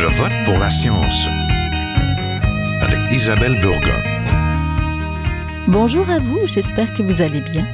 Je 0.00 0.06
vote 0.06 0.32
pour 0.44 0.56
la 0.60 0.70
science 0.70 1.26
avec 2.80 3.00
Isabelle 3.10 3.58
Burgon. 3.60 4.00
Bonjour 5.66 6.08
à 6.08 6.20
vous, 6.20 6.38
j'espère 6.46 6.94
que 6.94 7.02
vous 7.02 7.20
allez 7.20 7.40
bien. 7.40 7.66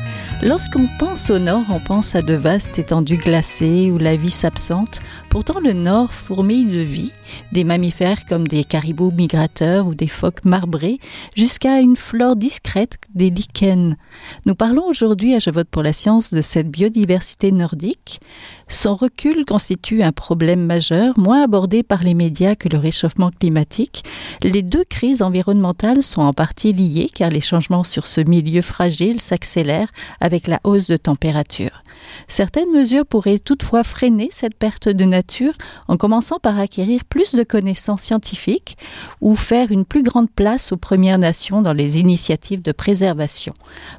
Lorsqu'on 0.43 0.89
pense 0.99 1.31
au 1.31 1.39
nord, 1.39 1.65
on 1.71 1.81
pense 1.81 2.15
à 2.15 2.21
de 2.21 2.35
vastes 2.35 2.79
étendues 2.79 3.17
glacées 3.17 3.91
où 3.91 3.99
la 3.99 4.15
vie 4.17 4.31
s'absente. 4.31 5.01
Pourtant, 5.31 5.59
le 5.59 5.73
nord 5.73 6.13
fourmille 6.13 6.67
de 6.67 6.81
vie, 6.81 7.13
des 7.53 7.65
mammifères 7.65 8.27
comme 8.27 8.47
des 8.47 8.63
caribous 8.63 9.11
migrateurs 9.11 9.87
ou 9.87 9.95
des 9.95 10.07
phoques 10.07 10.45
marbrés, 10.45 10.99
jusqu'à 11.35 11.81
une 11.81 11.97
flore 11.97 12.37
discrète 12.37 12.99
des 13.15 13.31
lichens. 13.31 13.97
Nous 14.45 14.55
parlons 14.55 14.85
aujourd'hui 14.87 15.35
à 15.35 15.39
Je 15.39 15.51
vote 15.51 15.69
pour 15.69 15.83
la 15.83 15.93
science 15.93 16.35
de 16.35 16.43
cette 16.43 16.71
biodiversité 16.71 17.51
nordique. 17.51 18.21
Son 18.69 18.97
recul 18.97 19.45
constitue 19.45 20.03
un 20.03 20.13
problème 20.13 20.67
majeur, 20.67 21.19
moins 21.19 21.45
abordé 21.45 21.83
par 21.83 22.03
les 22.03 22.15
médias 22.15 22.55
que 22.55 22.69
le 22.69 22.79
réchauffement 22.79 23.31
climatique. 23.31 24.05
Les 24.43 24.63
deux 24.63 24.85
crises 24.85 25.23
environnementales 25.23 26.03
sont 26.03 26.23
en 26.23 26.33
partie 26.33 26.73
liées 26.73 27.09
car 27.13 27.31
les 27.31 27.41
changements 27.41 27.85
sur 27.85 28.07
ce 28.07 28.21
milieu 28.21 28.63
fragile 28.63 29.21
s'accélèrent 29.21 29.91
avec 30.25 30.47
la 30.47 30.59
hausse 30.65 30.89
de 30.89 30.97
température. 30.97 31.83
Certaines 32.29 32.71
mesures 32.73 33.05
pourraient 33.05 33.39
toutefois 33.39 33.85
freiner 33.85 34.31
cette 34.33 34.55
perte 34.55 34.89
de 34.89 35.05
nature 35.05 35.53
en 35.87 35.99
commençant 35.99 36.39
par 36.39 36.59
acquérir 36.59 37.05
plus 37.05 37.35
de 37.35 37.43
connaissances 37.43 38.01
scientifiques 38.01 38.79
ou 39.21 39.37
faire 39.37 39.71
une 39.71 39.85
plus 39.85 40.03
grande 40.03 40.31
place 40.31 40.73
aux 40.73 40.79
Premières 40.79 41.19
Nations 41.19 41.61
dans 41.61 41.75
les 41.75 41.99
initiatives 41.99 42.63
de 42.63 42.73
préservation. 42.73 43.53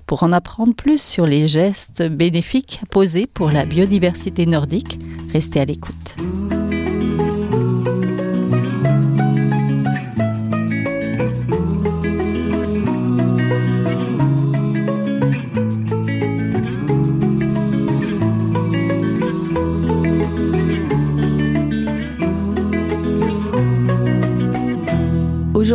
Pour 0.08 0.24
en 0.24 0.32
apprendre 0.32 0.74
plus 0.74 1.00
sur 1.00 1.28
les 1.28 1.48
gestes 1.48 2.02
bénéfiques 2.02 2.80
posés 2.90 3.28
pour 3.32 3.52
la 3.52 3.66
biodiversité 3.66 4.48
nordique, 4.48 4.98
restez 5.32 5.60
à 5.60 5.66
l'écoute. 5.66 6.16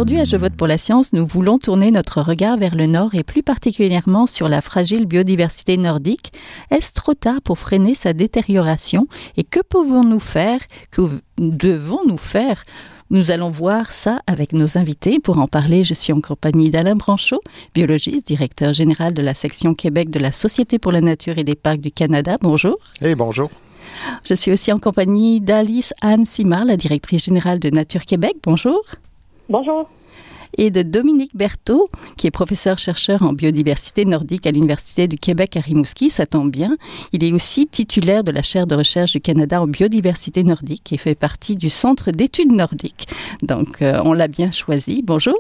Aujourd'hui, 0.01 0.21
à 0.21 0.25
Je 0.25 0.37
vote 0.39 0.55
pour 0.55 0.67
la 0.67 0.79
science, 0.79 1.13
nous 1.13 1.27
voulons 1.27 1.59
tourner 1.59 1.91
notre 1.91 2.23
regard 2.23 2.57
vers 2.57 2.75
le 2.75 2.87
nord 2.87 3.15
et 3.15 3.23
plus 3.23 3.43
particulièrement 3.43 4.27
sur 4.27 4.49
la 4.49 4.63
fragile 4.63 5.05
biodiversité 5.05 5.77
nordique. 5.77 6.33
Est-ce 6.71 6.95
trop 6.95 7.13
tard 7.13 7.43
pour 7.43 7.59
freiner 7.59 7.93
sa 7.93 8.15
détérioration? 8.15 9.03
Et 9.37 9.45
que 9.45 9.61
pouvons-nous 9.61 10.19
faire, 10.19 10.61
que 10.91 11.03
devons-nous 11.37 12.17
faire? 12.17 12.65
Nous 13.11 13.31
allons 13.31 13.51
voir 13.51 13.93
ça 13.93 14.21
avec 14.27 14.55
nos 14.55 14.79
invités. 14.79 15.21
Pour 15.21 15.39
en 15.39 15.49
parler, 15.49 15.85
je 15.85 15.93
suis 15.93 16.15
en 16.15 16.23
compagnie 16.23 16.71
d'Alain 16.71 16.97
Branchot, 16.97 17.43
biologiste, 17.75 18.27
directeur 18.27 18.73
général 18.73 19.13
de 19.13 19.21
la 19.21 19.35
section 19.35 19.75
Québec 19.75 20.09
de 20.09 20.19
la 20.19 20.33
Société 20.33 20.79
pour 20.79 20.93
la 20.93 21.03
nature 21.03 21.37
et 21.37 21.45
des 21.45 21.57
parcs 21.57 21.83
du 21.83 21.93
Canada. 21.93 22.39
Bonjour. 22.41 22.79
Et 23.03 23.15
bonjour. 23.15 23.51
Je 24.25 24.33
suis 24.33 24.51
aussi 24.51 24.73
en 24.73 24.79
compagnie 24.79 25.43
d'Alice 25.43 25.93
Anne 26.01 26.25
Simard, 26.25 26.65
la 26.65 26.79
directrice 26.79 27.27
générale 27.27 27.59
de 27.59 27.69
Nature 27.69 28.07
Québec. 28.07 28.37
Bonjour. 28.43 28.81
Bonjour. 29.51 29.91
Et 30.59 30.71
de 30.71 30.83
Dominique 30.83 31.35
Berthaud, 31.35 31.89
qui 32.17 32.29
est 32.29 32.31
professeur-chercheur 32.31 33.25
en 33.25 33.33
biodiversité 33.33 34.05
nordique 34.05 34.47
à 34.47 34.53
l'Université 34.53 35.09
du 35.09 35.19
Québec 35.19 35.57
à 35.57 35.61
Rimouski. 35.61 36.09
Ça 36.09 36.25
tombe 36.25 36.53
bien. 36.53 36.77
Il 37.13 37.25
est 37.25 37.33
aussi 37.33 37.67
titulaire 37.67 38.23
de 38.23 38.31
la 38.31 38.43
chaire 38.43 38.69
de 38.69 38.77
recherche 38.77 39.11
du 39.11 39.21
Canada 39.21 39.61
en 39.61 39.67
biodiversité 39.67 40.45
nordique 40.45 40.93
et 40.93 40.99
fait 40.99 41.17
partie 41.17 41.57
du 41.57 41.69
Centre 41.69 42.13
d'études 42.13 42.53
nordiques. 42.53 43.09
Donc, 43.43 43.83
euh, 43.83 44.01
on 44.05 44.13
l'a 44.13 44.29
bien 44.29 44.53
choisi. 44.53 45.03
Bonjour. 45.05 45.39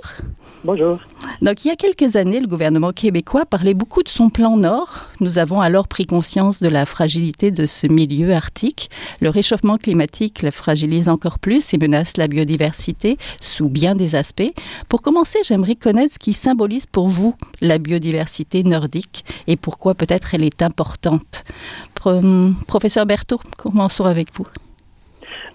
Bonjour. 0.62 0.98
Donc, 1.40 1.64
il 1.64 1.68
y 1.68 1.70
a 1.70 1.77
quelques 1.77 2.17
années, 2.17 2.39
le 2.39 2.46
gouvernement 2.46 2.90
québécois 2.90 3.46
parlait 3.46 3.73
beaucoup 3.73 4.02
de 4.02 4.11
son 4.11 4.29
plan 4.29 4.58
Nord. 4.58 5.07
Nous 5.20 5.39
avons 5.39 5.62
alors 5.62 5.89
pris 5.89 6.05
conscience 6.05 6.61
de 6.61 6.68
la 6.68 6.85
fragilité 6.85 7.51
de 7.51 7.64
ce 7.64 7.86
milieu 7.86 8.35
arctique. 8.35 8.90
Le 9.23 9.30
réchauffement 9.30 9.79
climatique 9.79 10.42
le 10.42 10.51
fragilise 10.51 11.08
encore 11.08 11.39
plus 11.39 11.73
et 11.73 11.79
menace 11.79 12.18
la 12.18 12.29
biodiversité 12.29 13.17
sous 13.40 13.70
bien 13.70 13.95
des 13.95 14.17
aspects. 14.17 14.52
Pour 14.90 15.01
commencer, 15.01 15.39
j'aimerais 15.45 15.77
connaître 15.77 16.14
ce 16.14 16.18
qui 16.18 16.35
symbolise 16.35 16.85
pour 16.85 17.06
vous 17.06 17.35
la 17.62 17.79
biodiversité 17.79 18.62
nordique 18.62 19.24
et 19.46 19.56
pourquoi 19.56 19.95
peut-être 19.95 20.35
elle 20.35 20.45
est 20.45 20.61
importante. 20.61 21.45
professeur 22.67 23.06
Berthaud, 23.06 23.40
commençons 23.56 24.05
avec 24.05 24.29
vous. 24.35 24.46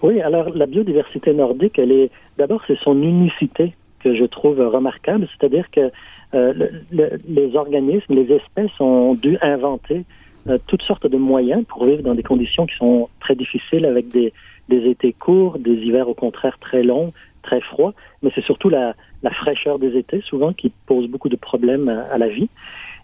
Oui, 0.02 0.20
alors 0.20 0.50
la 0.50 0.66
biodiversité 0.66 1.32
nordique, 1.32 1.78
elle 1.78 1.92
est 1.92 2.10
d'abord 2.38 2.60
c'est 2.66 2.78
son 2.82 3.00
unicité 3.00 3.72
que 4.06 4.14
je 4.14 4.24
trouve 4.24 4.60
remarquable, 4.60 5.26
c'est-à-dire 5.32 5.68
que 5.72 5.90
euh, 6.34 6.52
les 6.92 7.56
organismes, 7.56 8.14
les 8.14 8.32
espèces 8.32 8.78
ont 8.78 9.14
dû 9.14 9.36
inventer 9.42 10.04
euh, 10.48 10.58
toutes 10.68 10.82
sortes 10.82 11.08
de 11.08 11.16
moyens 11.16 11.64
pour 11.66 11.86
vivre 11.86 12.02
dans 12.02 12.14
des 12.14 12.22
conditions 12.22 12.66
qui 12.66 12.76
sont 12.76 13.08
très 13.18 13.34
difficiles 13.34 13.84
avec 13.84 14.06
des, 14.08 14.32
étés 14.68 15.12
courts, 15.12 15.58
des 15.58 15.74
hivers 15.74 16.08
au 16.08 16.14
contraire 16.14 16.56
très 16.60 16.84
longs, 16.84 17.12
très 17.42 17.60
froids, 17.60 17.94
mais 18.22 18.30
c'est 18.32 18.44
surtout 18.44 18.68
la, 18.68 18.94
fraîcheur 19.42 19.80
des 19.80 19.96
étés 19.96 20.20
souvent 20.20 20.52
qui 20.52 20.70
pose 20.86 21.08
beaucoup 21.08 21.28
de 21.28 21.34
problèmes 21.34 21.88
à, 21.88 22.16
la 22.16 22.28
vie. 22.28 22.48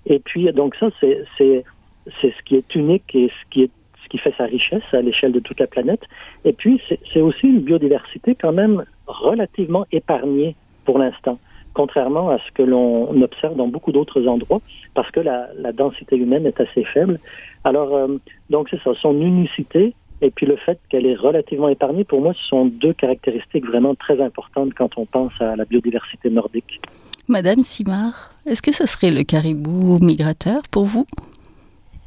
Et 0.06 0.20
puis 0.20 0.52
donc 0.52 0.76
ça 0.76 0.86
c'est 1.00 1.24
ce 1.38 2.42
qui 2.44 2.54
est 2.54 2.74
unique 2.76 3.12
et 3.16 3.28
ce 3.28 4.08
qui 4.08 4.18
fait 4.18 4.34
sa 4.38 4.44
richesse 4.44 4.88
à 4.92 5.02
l'échelle 5.02 5.32
de 5.32 5.40
toute 5.40 5.58
la 5.58 5.66
planète. 5.66 6.02
Et 6.44 6.52
puis 6.52 6.80
c'est 7.12 7.20
aussi 7.20 7.48
une 7.48 7.60
biodiversité 7.60 8.36
quand 8.40 8.52
même 8.52 8.84
relativement 9.06 9.84
épargnée 9.90 10.54
pour 10.84 10.98
l'instant, 10.98 11.38
contrairement 11.74 12.30
à 12.30 12.38
ce 12.38 12.52
que 12.52 12.62
l'on 12.62 13.20
observe 13.22 13.56
dans 13.56 13.68
beaucoup 13.68 13.92
d'autres 13.92 14.26
endroits, 14.26 14.60
parce 14.94 15.10
que 15.10 15.20
la, 15.20 15.48
la, 15.58 15.72
densité 15.72 16.16
humaine 16.16 16.46
est 16.46 16.60
assez 16.60 16.84
faible. 16.84 17.18
Alors, 17.64 17.94
euh, 17.94 18.18
donc 18.50 18.68
c'est 18.70 18.80
ça, 18.82 18.92
son 19.00 19.20
unicité 19.20 19.94
et 20.22 20.30
puis 20.30 20.46
le 20.46 20.56
fait 20.56 20.78
qu'elle 20.88 21.04
est 21.04 21.16
relativement 21.16 21.68
épargnée, 21.68 22.04
pour 22.04 22.20
moi, 22.20 22.32
ce 22.32 22.46
sont 22.46 22.66
deux 22.66 22.92
caractéristiques 22.92 23.66
vraiment 23.66 23.96
très 23.96 24.22
importantes 24.22 24.72
quand 24.72 24.96
on 24.96 25.04
pense 25.04 25.32
à 25.40 25.56
la 25.56 25.64
biodiversité 25.64 26.30
nordique. 26.30 26.80
Madame 27.28 27.62
Simard, 27.62 28.30
est-ce 28.46 28.62
que 28.62 28.72
ce 28.72 28.86
serait 28.86 29.10
le 29.10 29.24
caribou 29.24 29.98
migrateur 30.00 30.62
pour 30.70 30.84
vous? 30.84 31.06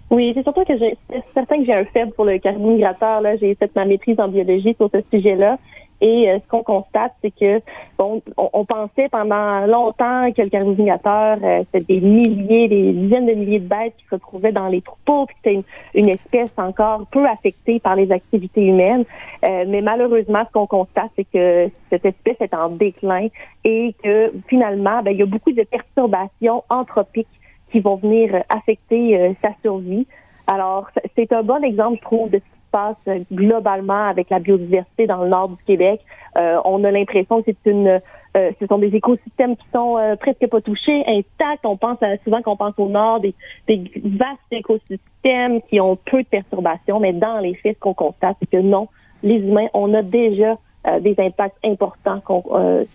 Oui, 0.09 0.31
c'est 0.33 0.43
surtout 0.43 0.63
que 0.63 0.77
j'ai 0.77 0.97
certain 1.33 1.57
que 1.57 1.65
j'ai 1.65 1.73
un 1.73 1.83
faible 1.85 2.11
pour 2.13 2.23
le 2.23 2.37
caribou 2.37 2.71
migrateur. 2.71 3.19
Là, 3.19 3.35
j'ai 3.35 3.53
fait 3.53 3.71
ma 3.75 3.83
maîtrise 3.83 4.19
en 4.19 4.29
biologie 4.29 4.75
sur 4.75 4.89
ce 4.93 4.99
sujet-là. 5.11 5.57
Et 6.01 6.29
euh, 6.29 6.39
ce 6.43 6.47
qu'on 6.49 6.63
constate, 6.63 7.13
c'est 7.21 7.31
que 7.31 7.61
bon, 7.97 8.21
on, 8.37 8.65
pensait 8.65 9.07
pendant 9.09 9.65
longtemps 9.65 10.31
que 10.33 10.41
le 10.41 10.49
carnivinateur, 10.49 11.37
euh, 11.41 11.63
c'était 11.71 11.99
des 11.99 12.01
milliers, 12.01 12.67
des 12.67 12.91
dizaines 12.91 13.25
de 13.25 13.33
milliers 13.33 13.59
de 13.59 13.67
bêtes 13.67 13.93
qui 13.97 14.05
se 14.11 14.15
trouvaient 14.15 14.51
dans 14.51 14.67
les 14.67 14.81
troupeaux, 14.81 15.25
puis 15.25 15.35
c'était 15.43 15.63
une, 15.93 16.09
espèce 16.09 16.51
encore 16.57 17.05
peu 17.11 17.25
affectée 17.25 17.79
par 17.79 17.95
les 17.95 18.11
activités 18.11 18.65
humaines. 18.65 19.05
Euh, 19.47 19.63
mais 19.67 19.81
malheureusement, 19.81 20.43
ce 20.45 20.51
qu'on 20.51 20.67
constate, 20.67 21.11
c'est 21.15 21.27
que 21.31 21.69
cette 21.89 22.05
espèce 22.05 22.37
est 22.41 22.53
en 22.53 22.69
déclin 22.69 23.27
et 23.63 23.95
que 24.03 24.33
finalement, 24.47 25.01
ben, 25.01 25.11
il 25.11 25.17
y 25.17 25.23
a 25.23 25.25
beaucoup 25.25 25.53
de 25.53 25.63
perturbations 25.63 26.63
anthropiques 26.69 27.27
qui 27.71 27.79
vont 27.79 27.95
venir 27.95 28.43
affecter 28.49 29.35
sa 29.41 29.49
survie. 29.61 30.07
Alors, 30.47 30.89
c'est 31.15 31.33
un 31.33 31.41
bon 31.41 31.63
exemple, 31.63 31.97
je 31.97 32.05
trouve, 32.05 32.29
de 32.29 32.39
passe 32.75 33.17
globalement 33.31 34.07
avec 34.09 34.29
la 34.29 34.39
biodiversité 34.39 35.07
dans 35.07 35.23
le 35.23 35.29
nord 35.29 35.47
du 35.47 35.63
Québec. 35.65 36.01
Euh, 36.37 36.57
on 36.65 36.83
a 36.83 36.91
l'impression 36.91 37.41
que 37.41 37.51
c'est 37.51 37.71
une 37.71 38.01
euh, 38.35 38.51
ce 38.59 38.67
sont 38.67 38.79
des 38.79 38.93
écosystèmes 38.93 39.55
qui 39.55 39.65
sont 39.73 39.97
euh, 39.97 40.17
presque 40.17 40.45
pas 40.47 40.59
touchés, 40.59 41.05
intacts. 41.07 41.65
On 41.65 41.77
pense 41.77 41.99
souvent 42.25 42.41
qu'on 42.41 42.57
pense 42.57 42.73
au 42.77 42.89
nord, 42.89 43.21
des, 43.21 43.33
des, 43.69 43.89
vastes 44.03 44.51
écosystèmes 44.51 45.61
qui 45.69 45.79
ont 45.79 45.95
peu 45.95 46.21
de 46.21 46.27
perturbations, 46.27 46.99
mais 46.99 47.13
dans 47.13 47.37
les 47.37 47.55
faits, 47.55 47.77
ce 47.77 47.79
qu'on 47.79 47.93
constate, 47.93 48.35
c'est 48.41 48.49
que 48.49 48.61
non, 48.61 48.89
les 49.23 49.37
humains, 49.37 49.67
on 49.73 49.93
a 49.93 50.01
déjà 50.01 50.57
des 50.99 51.15
impacts 51.17 51.57
importants 51.63 52.21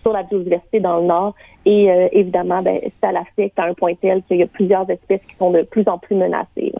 sur 0.01 0.13
la 0.13 0.23
biodiversité 0.23 0.79
dans 0.79 0.99
le 0.99 1.07
nord. 1.07 1.33
Et 1.65 1.89
évidemment, 2.13 2.61
ben, 2.61 2.79
ça 3.01 3.11
l'affecte 3.11 3.59
à 3.59 3.65
un 3.65 3.73
point 3.73 3.95
tel 3.95 4.23
qu'il 4.23 4.37
y 4.37 4.43
a 4.43 4.47
plusieurs 4.47 4.89
espèces 4.89 5.21
qui 5.27 5.35
sont 5.37 5.51
de 5.51 5.63
plus 5.63 5.83
en 5.87 5.97
plus 5.97 6.15
menacées. 6.15 6.71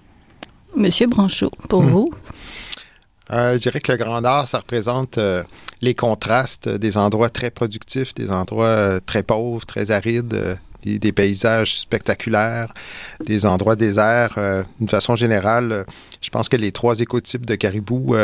Monsieur 0.75 1.07
Branchot, 1.07 1.51
pour 1.67 1.81
hmm. 1.81 1.87
vous? 1.87 2.09
Euh, 3.31 3.53
je 3.53 3.59
dirais 3.59 3.79
que 3.79 3.91
le 3.91 3.97
Grand 3.97 4.21
Nord, 4.21 4.47
ça 4.47 4.59
représente 4.59 5.17
euh, 5.17 5.43
les 5.81 5.95
contrastes 5.95 6.67
des 6.67 6.97
endroits 6.97 7.29
très 7.29 7.49
productifs, 7.49 8.13
des 8.13 8.31
endroits 8.31 8.65
euh, 8.65 8.99
très 9.05 9.23
pauvres, 9.23 9.65
très 9.65 9.91
arides, 9.91 10.57
des, 10.83 11.11
paysages 11.11 11.77
spectaculaires, 11.77 12.73
des 13.23 13.45
endroits 13.45 13.75
déserts. 13.75 14.39
D'une 14.79 14.89
façon 14.89 15.15
générale, 15.15 15.85
je 16.21 16.29
pense 16.31 16.49
que 16.49 16.57
les 16.57 16.71
trois 16.71 16.99
écotypes 17.01 17.45
de 17.45 17.53
caribous 17.53 18.15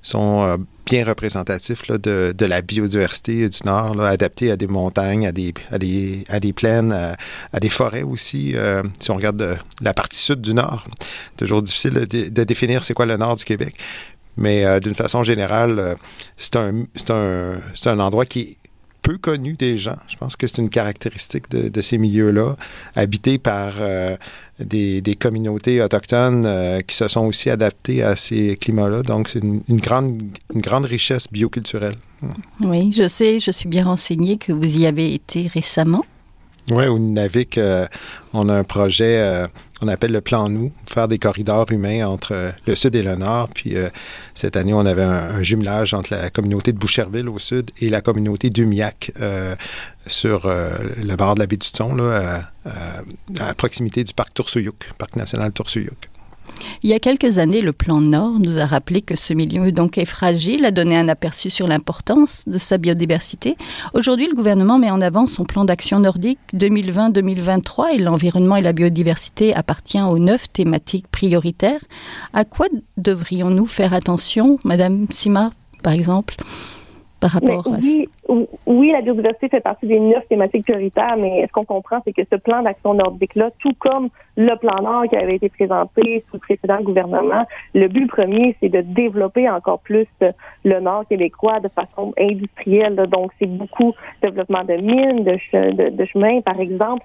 sont 0.00 0.58
bien 0.86 1.04
représentatifs 1.04 1.86
de, 1.86 2.46
la 2.46 2.62
biodiversité 2.62 3.50
du 3.50 3.58
Nord, 3.66 4.00
adaptés 4.00 4.50
à 4.50 4.56
des 4.56 4.66
montagnes, 4.66 5.26
à 5.26 5.32
des, 5.32 5.52
des, 5.78 6.24
à 6.30 6.40
des 6.40 6.54
plaines, 6.54 6.92
à, 7.52 7.60
des 7.60 7.68
forêts 7.68 8.04
aussi. 8.04 8.54
si 8.98 9.10
on 9.10 9.16
regarde 9.16 9.58
la 9.82 9.92
partie 9.92 10.18
sud 10.18 10.40
du 10.40 10.54
Nord, 10.54 10.84
toujours 11.36 11.60
difficile 11.60 11.92
de, 11.92 12.30
de 12.30 12.44
définir 12.44 12.84
c'est 12.84 12.94
quoi 12.94 13.04
le 13.04 13.18
Nord 13.18 13.36
du 13.36 13.44
Québec. 13.44 13.74
Mais 14.38 14.80
d'une 14.80 14.94
façon 14.94 15.22
générale, 15.22 15.96
c'est 16.36 16.56
un, 16.56 16.84
un, 17.10 17.58
un 17.86 17.98
endroit 17.98 18.24
qui 18.24 18.40
est 18.40 18.56
peu 19.08 19.16
connu 19.16 19.54
des 19.54 19.78
gens. 19.78 19.96
Je 20.06 20.16
pense 20.16 20.36
que 20.36 20.46
c'est 20.46 20.58
une 20.58 20.68
caractéristique 20.68 21.48
de, 21.50 21.80
ces 21.80 21.96
milieux-là, 21.96 22.56
habités 22.94 23.38
par 23.38 23.72
euh, 23.80 24.16
des, 24.60 25.16
communautés 25.18 25.80
autochtones 25.80 26.44
euh, 26.44 26.80
qui 26.80 26.94
se 26.94 27.08
sont 27.08 27.24
aussi 27.24 27.48
adaptées 27.48 28.02
à 28.02 28.16
ces 28.16 28.56
climats-là. 28.56 29.02
Donc, 29.02 29.30
c'est 29.30 29.42
une, 29.42 29.62
grande, 29.80 30.12
une 30.54 30.60
grande 30.60 30.84
richesse 30.84 31.26
bioculturelle. 31.32 31.94
Oui, 32.60 32.92
je 32.92 33.08
sais, 33.08 33.40
je 33.40 33.50
suis 33.50 33.68
bien 33.68 33.84
renseignée 33.84 34.36
que 34.36 34.52
vous 34.52 34.78
y 34.78 34.84
avez 34.84 35.14
été 35.14 35.46
récemment. 35.46 36.04
Oui, 36.70 36.86
au 36.86 36.98
Nunavik, 36.98 37.56
euh, 37.56 37.86
on 38.34 38.48
a 38.48 38.54
un 38.54 38.64
projet, 38.64 39.18
euh, 39.20 39.46
on 39.80 39.88
appelle 39.88 40.12
le 40.12 40.20
plan 40.20 40.48
Nous, 40.50 40.70
faire 40.92 41.08
des 41.08 41.18
corridors 41.18 41.70
humains 41.70 42.06
entre 42.06 42.34
euh, 42.34 42.50
le 42.66 42.74
sud 42.74 42.94
et 42.94 43.02
le 43.02 43.16
nord. 43.16 43.48
Puis 43.54 43.74
cette 44.34 44.56
année, 44.56 44.74
on 44.74 44.84
avait 44.84 45.02
un, 45.02 45.42
jumelage 45.42 45.94
entre 45.94 46.14
la 46.14 46.30
communauté 46.30 46.72
de 46.72 46.78
Boucherville 46.78 47.28
au 47.28 47.38
sud 47.38 47.70
et 47.80 47.88
la 47.88 48.00
communauté 48.00 48.50
d'Umiac 48.50 49.12
sur 50.06 50.46
le 50.46 51.16
bord 51.16 51.34
de 51.34 51.40
la 51.40 51.46
baie 51.46 51.56
du 51.56 51.70
Thon, 51.70 51.98
à, 52.00 53.54
proximité 53.54 54.04
du 54.04 54.12
parc 54.12 54.34
Toursouyuk, 54.34 54.92
parc 54.98 55.16
national 55.16 55.52
Toursouyuk. 55.52 56.08
Il 56.82 56.90
y 56.90 56.92
a 56.92 56.98
quelques 56.98 57.38
années, 57.38 57.60
le 57.60 57.72
plan 57.72 58.00
Nord 58.00 58.38
nous 58.40 58.58
a 58.58 58.66
rappelé 58.66 59.02
que 59.02 59.16
ce 59.16 59.34
milieu 59.34 59.72
donc 59.72 59.98
est 59.98 60.04
fragile, 60.04 60.64
a 60.64 60.70
donné 60.70 60.96
un 60.96 61.08
aperçu 61.08 61.50
sur 61.50 61.66
l'importance 61.66 62.44
de 62.46 62.58
sa 62.58 62.78
biodiversité. 62.78 63.56
Aujourd'hui, 63.94 64.28
le 64.28 64.34
gouvernement 64.34 64.78
met 64.78 64.90
en 64.90 65.00
avant 65.00 65.26
son 65.26 65.44
plan 65.44 65.64
d'action 65.64 66.00
nordique 66.00 66.38
2020-2023 66.54 67.94
et 67.94 67.98
l'environnement 67.98 68.56
et 68.56 68.62
la 68.62 68.72
biodiversité 68.72 69.54
appartient 69.54 70.00
aux 70.00 70.18
neuf 70.18 70.52
thématiques 70.52 71.08
prioritaires. 71.08 71.80
À 72.32 72.44
quoi 72.44 72.66
devrions-nous 72.96 73.66
faire 73.66 73.94
attention, 73.94 74.58
Madame 74.64 75.06
Sima, 75.10 75.52
par 75.82 75.92
exemple, 75.92 76.36
par 77.20 77.32
rapport 77.32 77.66
à 77.72 77.82
ça? 77.82 77.88
Oui, 78.66 78.92
la 78.92 79.00
biodiversité 79.00 79.48
fait 79.48 79.60
partie 79.60 79.86
des 79.86 79.98
neuf 79.98 80.26
thématiques 80.28 80.64
prioritaires, 80.64 81.16
mais 81.16 81.46
ce 81.46 81.52
qu'on 81.52 81.64
comprend, 81.64 82.00
c'est 82.04 82.12
que 82.12 82.22
ce 82.30 82.36
plan 82.36 82.62
d'action 82.62 82.92
nordique-là, 82.92 83.50
tout 83.58 83.72
comme 83.78 84.10
le 84.36 84.54
plan 84.56 84.82
Nord 84.82 85.04
qui 85.08 85.16
avait 85.16 85.36
été 85.36 85.48
présenté 85.48 86.24
sous 86.28 86.36
le 86.36 86.40
précédent 86.40 86.80
gouvernement, 86.82 87.46
le 87.74 87.88
but 87.88 88.06
premier, 88.06 88.54
c'est 88.60 88.68
de 88.68 88.82
développer 88.82 89.48
encore 89.48 89.80
plus 89.80 90.06
le 90.64 90.80
Nord 90.80 91.06
québécois 91.08 91.60
de 91.60 91.68
façon 91.68 92.12
industrielle. 92.18 92.96
Donc, 93.10 93.32
c'est 93.38 93.46
beaucoup 93.46 93.94
développement 94.22 94.64
de 94.64 94.74
mines, 94.74 95.24
de, 95.24 95.90
de, 95.90 96.04
chemins, 96.04 96.40
par 96.42 96.60
exemple. 96.60 97.04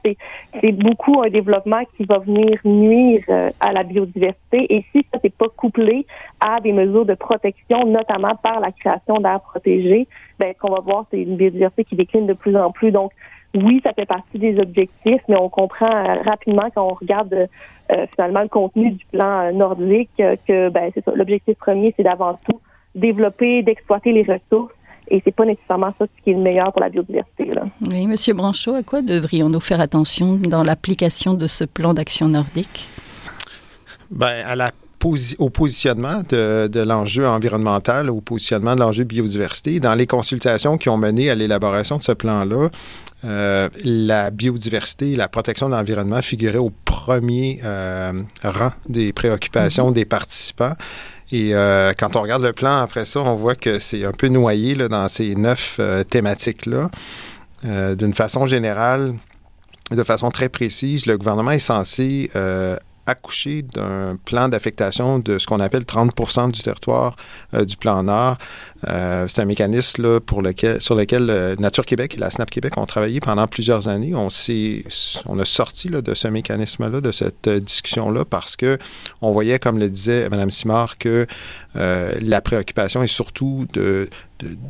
C'est 0.60 0.72
beaucoup 0.74 1.22
un 1.24 1.30
développement 1.30 1.84
qui 1.96 2.04
va 2.04 2.20
venir 2.20 2.60
nuire 2.66 3.24
euh, 3.30 3.50
à 3.62 3.72
la 3.72 3.84
biodiversité. 3.84 4.75
Et 4.75 4.86
si 4.92 5.06
ça 5.12 5.20
n'est 5.24 5.30
pas 5.30 5.48
couplé 5.56 6.06
à 6.40 6.60
des 6.60 6.74
mesures 6.74 7.06
de 7.06 7.14
protection, 7.14 7.86
notamment 7.86 8.36
par 8.36 8.60
la 8.60 8.72
création 8.72 9.20
d'aires 9.20 9.42
protégées, 9.42 10.08
ben, 10.39 10.53
qu'on 10.59 10.74
va 10.74 10.81
voir, 10.81 11.06
c'est 11.12 11.21
une 11.21 11.38
biodiversité 11.38 11.83
qui 11.85 11.95
décline 11.95 12.27
de 12.27 12.33
plus 12.33 12.56
en 12.56 12.71
plus. 12.71 12.91
Donc, 12.91 13.12
oui, 13.56 13.81
ça 13.83 13.94
fait 13.94 14.06
partie 14.06 14.39
des 14.39 14.57
objectifs, 14.59 15.21
mais 15.27 15.35
on 15.38 15.50
comprend 15.50 15.85
euh, 15.85 16.21
rapidement 16.24 16.69
quand 16.74 16.88
on 16.88 16.95
regarde 16.95 17.33
euh, 17.33 18.06
finalement 18.15 18.41
le 18.41 18.47
contenu 18.47 18.91
du 18.91 19.06
plan 19.12 19.41
euh, 19.41 19.51
nordique 19.51 20.09
que 20.18 20.69
ben, 20.69 20.91
c'est 20.94 21.06
L'objectif 21.15 21.56
premier, 21.57 21.94
c'est 21.95 22.03
d'avant 22.03 22.39
tout 22.50 22.59
développer, 22.95 23.62
d'exploiter 23.62 24.12
les 24.12 24.24
ressources. 24.24 24.74
Et 25.09 25.21
c'est 25.25 25.35
pas 25.35 25.45
nécessairement 25.45 25.94
ça 26.00 26.06
ce 26.06 26.24
qui 26.24 26.31
est 26.31 26.33
le 26.33 26.39
meilleur 26.39 26.71
pour 26.71 26.81
la 26.81 26.89
biodiversité. 26.89 27.45
Là. 27.45 27.63
Oui, 27.81 28.07
Monsieur 28.07 28.33
Branchot, 28.33 28.74
à 28.74 28.83
quoi 28.83 29.01
devrions-nous 29.01 29.59
faire 29.59 29.81
attention 29.81 30.36
dans 30.36 30.63
l'application 30.63 31.33
de 31.33 31.45
ce 31.45 31.65
plan 31.65 31.94
d'action 31.94 32.29
nordique? 32.29 32.88
Ben, 34.09 34.45
à 34.47 34.56
la 34.56 34.71
au 35.39 35.50
positionnement 35.50 36.21
de, 36.29 36.79
l'enjeu 36.79 37.27
environnemental, 37.27 38.09
au 38.09 38.21
positionnement 38.21 38.75
de 38.75 38.79
l'enjeu 38.79 39.03
biodiversité. 39.03 39.79
Dans 39.79 39.95
les 39.95 40.07
consultations 40.07 40.77
qui 40.77 40.89
ont 40.89 40.97
mené 40.97 41.29
à 41.29 41.35
l'élaboration 41.35 41.97
de 41.97 42.03
ce 42.03 42.11
plan-là, 42.11 42.69
euh, 43.25 43.69
la 43.83 44.31
biodiversité 44.31 45.11
et 45.11 45.15
la 45.15 45.27
protection 45.27 45.67
de 45.69 45.75
l'environnement 45.75 46.21
figuraient 46.21 46.57
au 46.57 46.71
premier 46.85 47.59
euh, 47.63 48.13
rang 48.44 48.71
des 48.88 49.13
préoccupations 49.13 49.91
mm-hmm. 49.91 49.95
des 49.95 50.05
participants. 50.05 50.73
Et 51.31 51.55
euh, 51.55 51.94
quand 51.97 52.15
on 52.15 52.21
regarde 52.21 52.44
le 52.44 52.53
plan 52.53 52.81
après 52.81 53.05
ça, 53.05 53.21
on 53.21 53.35
voit 53.35 53.55
que 53.55 53.79
c'est 53.79 54.05
un 54.05 54.11
peu 54.11 54.27
noyé 54.27 54.75
là, 54.75 54.88
dans 54.88 55.07
ces 55.07 55.35
neuf 55.35 55.79
thématiques-là. 56.09 56.89
D'une 57.63 58.13
façon 58.13 58.45
générale, 58.45 59.13
de 59.89 60.03
façon 60.03 60.31
très 60.31 60.50
précise, 60.50 61.05
le 61.05 61.17
gouvernement 61.17 61.51
est 61.51 61.59
censé 61.59 62.29
accoucher 63.05 63.61
d'un 63.63 64.17
plan 64.23 64.50
d'affectation 64.50 65.19
de 65.19 65.38
ce 65.38 65.45
qu'on 65.45 65.59
appelle 65.59 65.85
30 65.85 66.51
du 66.51 66.61
territoire 66.61 67.15
euh, 67.53 67.65
du 67.65 67.75
plan 67.77 68.03
Nord. 68.03 68.38
Euh, 68.88 69.27
c'est 69.27 69.41
un 69.41 69.45
mécanisme 69.45 70.03
là, 70.03 70.19
pour 70.19 70.41
lequel, 70.41 70.81
sur 70.81 70.95
lequel 70.95 71.29
euh, 71.29 71.55
Nature 71.57 71.85
Québec 71.85 72.15
et 72.15 72.19
la 72.19 72.29
SNAP 72.29 72.50
Québec 72.50 72.77
ont 72.77 72.85
travaillé 72.85 73.19
pendant 73.19 73.47
plusieurs 73.47 73.88
années. 73.88 74.13
On, 74.15 74.27
on 75.25 75.39
a 75.39 75.45
sorti 75.45 75.89
là, 75.89 76.01
de 76.01 76.13
ce 76.13 76.27
mécanisme-là, 76.27 77.01
de 77.01 77.11
cette 77.11 77.50
discussion-là, 77.50 78.25
parce 78.25 78.55
que 78.55 78.77
on 79.21 79.31
voyait, 79.31 79.59
comme 79.59 79.79
le 79.79 79.89
disait 79.89 80.29
Mme 80.29 80.50
Simard, 80.50 80.97
que 80.97 81.27
la 81.75 82.42
préoccupation 82.42 83.04
est 83.04 83.08
surtout 83.08 83.66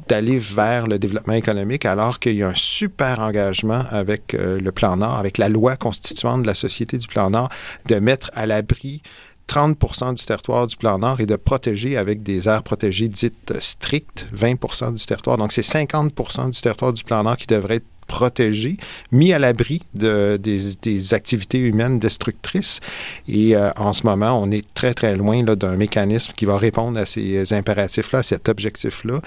d'aller 0.07 0.37
vers 0.37 0.87
le 0.87 0.99
développement 0.99 1.33
économique 1.33 1.85
alors 1.85 2.19
qu'il 2.19 2.35
y 2.35 2.43
a 2.43 2.47
un 2.49 2.55
super 2.55 3.19
engagement 3.19 3.83
avec 3.91 4.33
le 4.33 4.71
plan 4.71 4.97
Nord, 4.97 5.15
avec 5.15 5.37
la 5.37 5.49
loi 5.49 5.75
constituante 5.75 6.43
de 6.43 6.47
la 6.47 6.55
Société 6.55 6.97
du 6.97 7.07
plan 7.07 7.29
Nord, 7.29 7.49
de 7.87 7.95
mettre 7.95 8.31
à 8.33 8.45
l'abri 8.45 9.01
30 9.47 10.15
du 10.15 10.23
territoire 10.25 10.67
du 10.67 10.77
plan 10.77 10.99
Nord 10.99 11.19
et 11.19 11.25
de 11.25 11.35
protéger 11.35 11.97
avec 11.97 12.23
des 12.23 12.47
aires 12.47 12.63
protégées 12.63 13.09
dites 13.09 13.53
strictes 13.59 14.25
20 14.31 14.93
du 14.93 15.05
territoire. 15.05 15.37
Donc, 15.37 15.51
c'est 15.51 15.63
50 15.63 16.13
du 16.51 16.61
territoire 16.61 16.93
du 16.93 17.03
plan 17.03 17.23
Nord 17.23 17.35
qui 17.35 17.47
devrait 17.47 17.75
être 17.75 17.85
protégé, 18.07 18.77
mis 19.11 19.33
à 19.33 19.39
l'abri 19.39 19.81
de, 19.93 20.37
des, 20.37 21.13
activités 21.13 21.59
humaines 21.59 21.99
destructrices. 21.99 22.79
Et 23.27 23.55
euh, 23.55 23.71
en 23.77 23.93
ce 23.93 24.05
moment, 24.05 24.41
on 24.41 24.51
est 24.51 24.65
très, 24.73 24.93
très 24.93 25.15
loin 25.15 25.43
d'un 25.43 25.75
mécanisme 25.75 26.33
qui 26.35 26.45
va 26.45 26.57
répondre 26.57 26.99
à 26.99 27.05
ces 27.05 27.53
impératifs-là, 27.53 28.19
à 28.19 28.23
cet 28.23 28.49
objectif-là. 28.49 29.19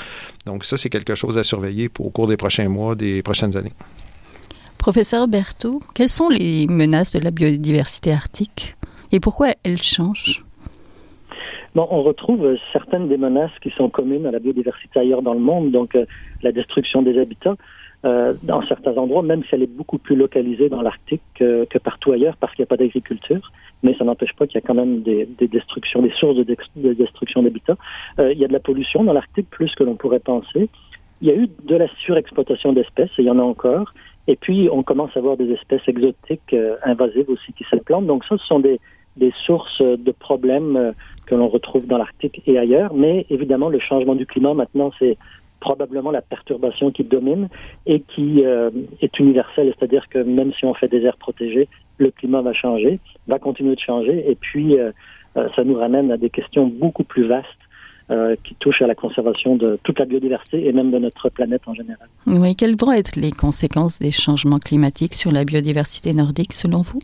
Donc 0.46 0.64
ça, 0.64 0.76
c'est 0.76 0.90
quelque 0.90 1.14
chose 1.14 1.38
à 1.38 1.44
surveiller 1.44 1.88
pour, 1.88 2.06
au 2.06 2.10
cours 2.10 2.26
des 2.26 2.36
prochains 2.36 2.68
mois, 2.68 2.94
des 2.94 3.22
prochaines 3.22 3.56
années. 3.56 3.72
Professeur 4.78 5.26
Berthaud, 5.26 5.80
quelles 5.94 6.08
sont 6.08 6.28
les 6.28 6.66
menaces 6.68 7.14
de 7.14 7.18
la 7.18 7.30
biodiversité 7.30 8.12
arctique? 8.12 8.76
Et 9.12 9.20
pourquoi 9.20 9.48
elle 9.64 9.82
change 9.82 10.44
Bon, 11.74 11.86
on 11.90 12.02
retrouve 12.02 12.56
certaines 12.72 13.06
des 13.06 13.18
menaces 13.18 13.50
qui 13.62 13.70
sont 13.76 13.90
communes 13.90 14.24
à 14.26 14.30
la 14.30 14.38
biodiversité 14.38 14.98
ailleurs 14.98 15.20
dans 15.20 15.34
le 15.34 15.40
monde, 15.40 15.72
donc 15.72 15.94
euh, 15.94 16.06
la 16.42 16.50
destruction 16.50 17.02
des 17.02 17.18
habitats 17.18 17.56
euh, 18.06 18.34
dans 18.44 18.64
certains 18.66 18.96
endroits, 18.96 19.22
même 19.22 19.42
si 19.44 19.48
elle 19.54 19.64
est 19.64 19.74
beaucoup 19.74 19.98
plus 19.98 20.14
localisée 20.14 20.68
dans 20.68 20.80
l'Arctique 20.80 21.22
que, 21.34 21.66
partout 21.78 22.12
ailleurs 22.12 22.36
parce 22.36 22.54
qu'il 22.54 22.62
n'y 22.62 22.68
a 22.68 22.70
pas 22.70 22.76
d'agriculture, 22.76 23.50
mais 23.82 23.96
ça 23.98 24.04
n'empêche 24.04 24.32
pas 24.34 24.46
qu'il 24.46 24.54
y 24.54 24.64
a 24.64 24.66
quand 24.66 24.74
même 24.74 25.00
des, 25.00 25.26
destructions, 25.40 26.02
des 26.02 26.12
sources 26.12 26.36
de, 26.36 26.92
destruction 26.92 27.42
d'habitats. 27.42 27.76
Euh, 28.20 28.32
il 28.32 28.38
y 28.38 28.44
a 28.44 28.48
de 28.48 28.52
la 28.52 28.60
pollution 28.60 29.02
dans 29.02 29.12
l'Arctique 29.12 29.48
plus 29.50 29.74
que 29.74 29.82
l'on 29.82 29.96
pourrait 29.96 30.20
penser. 30.20 30.68
Il 31.20 31.28
y 31.28 31.32
a 31.32 31.34
eu 31.34 31.48
de 31.64 31.74
la 31.74 31.88
surexploitation 32.04 32.72
d'espèces, 32.72 33.10
et 33.18 33.22
il 33.22 33.24
y 33.24 33.30
en 33.30 33.40
a 33.40 33.42
encore. 33.42 33.92
Et 34.28 34.36
puis, 34.36 34.68
on 34.70 34.84
commence 34.84 35.16
à 35.16 35.20
voir 35.20 35.36
des 35.36 35.50
espèces 35.50 35.82
exotiques 35.88 36.54
invasives 36.84 37.28
aussi 37.28 37.52
qui 37.54 37.64
s'implantent. 37.70 38.06
Donc 38.06 38.24
ça, 38.24 38.36
ce 38.38 38.46
sont 38.46 38.60
des, 38.60 38.78
sources 39.46 39.80
de 39.80 40.12
problèmes 40.12 40.76
euh, 40.76 40.92
que 41.26 41.34
l'on 41.34 41.48
retrouve 41.48 41.86
dans 41.86 41.98
l'Arctique 41.98 42.42
et 42.46 42.56
ailleurs. 42.58 42.94
Mais 42.94 43.26
évidemment, 43.30 43.68
le 43.68 43.80
changement 43.80 44.14
du 44.14 44.26
climat, 44.26 44.54
maintenant, 44.54 44.92
c'est 44.98 45.16
probablement 45.60 46.10
la 46.10 46.22
perturbation 46.22 46.90
qui 46.90 47.04
domine 47.04 47.48
et 47.86 48.00
qui 48.00 48.44
euh, 48.44 48.70
est 49.00 49.18
universelle. 49.18 49.72
C'est-à-dire 49.78 50.08
que 50.08 50.18
même 50.18 50.52
si 50.54 50.64
on 50.64 50.74
fait 50.74 50.88
des 50.88 51.02
aires 51.02 51.16
protégées, 51.16 51.68
le 51.98 52.10
climat 52.10 52.42
va 52.42 52.52
changer, 52.52 53.00
va 53.26 53.38
continuer 53.38 53.74
de 53.74 53.80
changer. 53.80 54.30
Et 54.30 54.34
puis, 54.34 54.78
euh, 54.78 54.92
ça 55.34 55.64
nous 55.64 55.74
ramène 55.74 56.10
à 56.12 56.16
des 56.16 56.30
questions 56.30 56.66
beaucoup 56.66 57.04
plus 57.04 57.26
vastes 57.26 57.46
qui 58.44 58.54
touchent 58.54 58.82
à 58.82 58.86
la 58.86 58.94
conservation 58.94 59.56
de 59.56 59.80
toute 59.82 59.98
la 59.98 60.04
biodiversité 60.04 60.68
et 60.68 60.72
même 60.72 60.92
de 60.92 60.98
notre 60.98 61.28
planète 61.28 61.62
en 61.66 61.74
général. 61.74 62.06
Oui, 62.28 62.54
quelles 62.54 62.76
vont 62.76 62.92
être 62.92 63.16
les 63.16 63.32
conséquences 63.32 63.98
des 63.98 64.12
changements 64.12 64.60
climatiques 64.60 65.12
sur 65.12 65.32
la 65.32 65.44
biodiversité 65.44 66.14
nordique 66.14 66.52
selon 66.52 66.82
vous? 66.82 67.00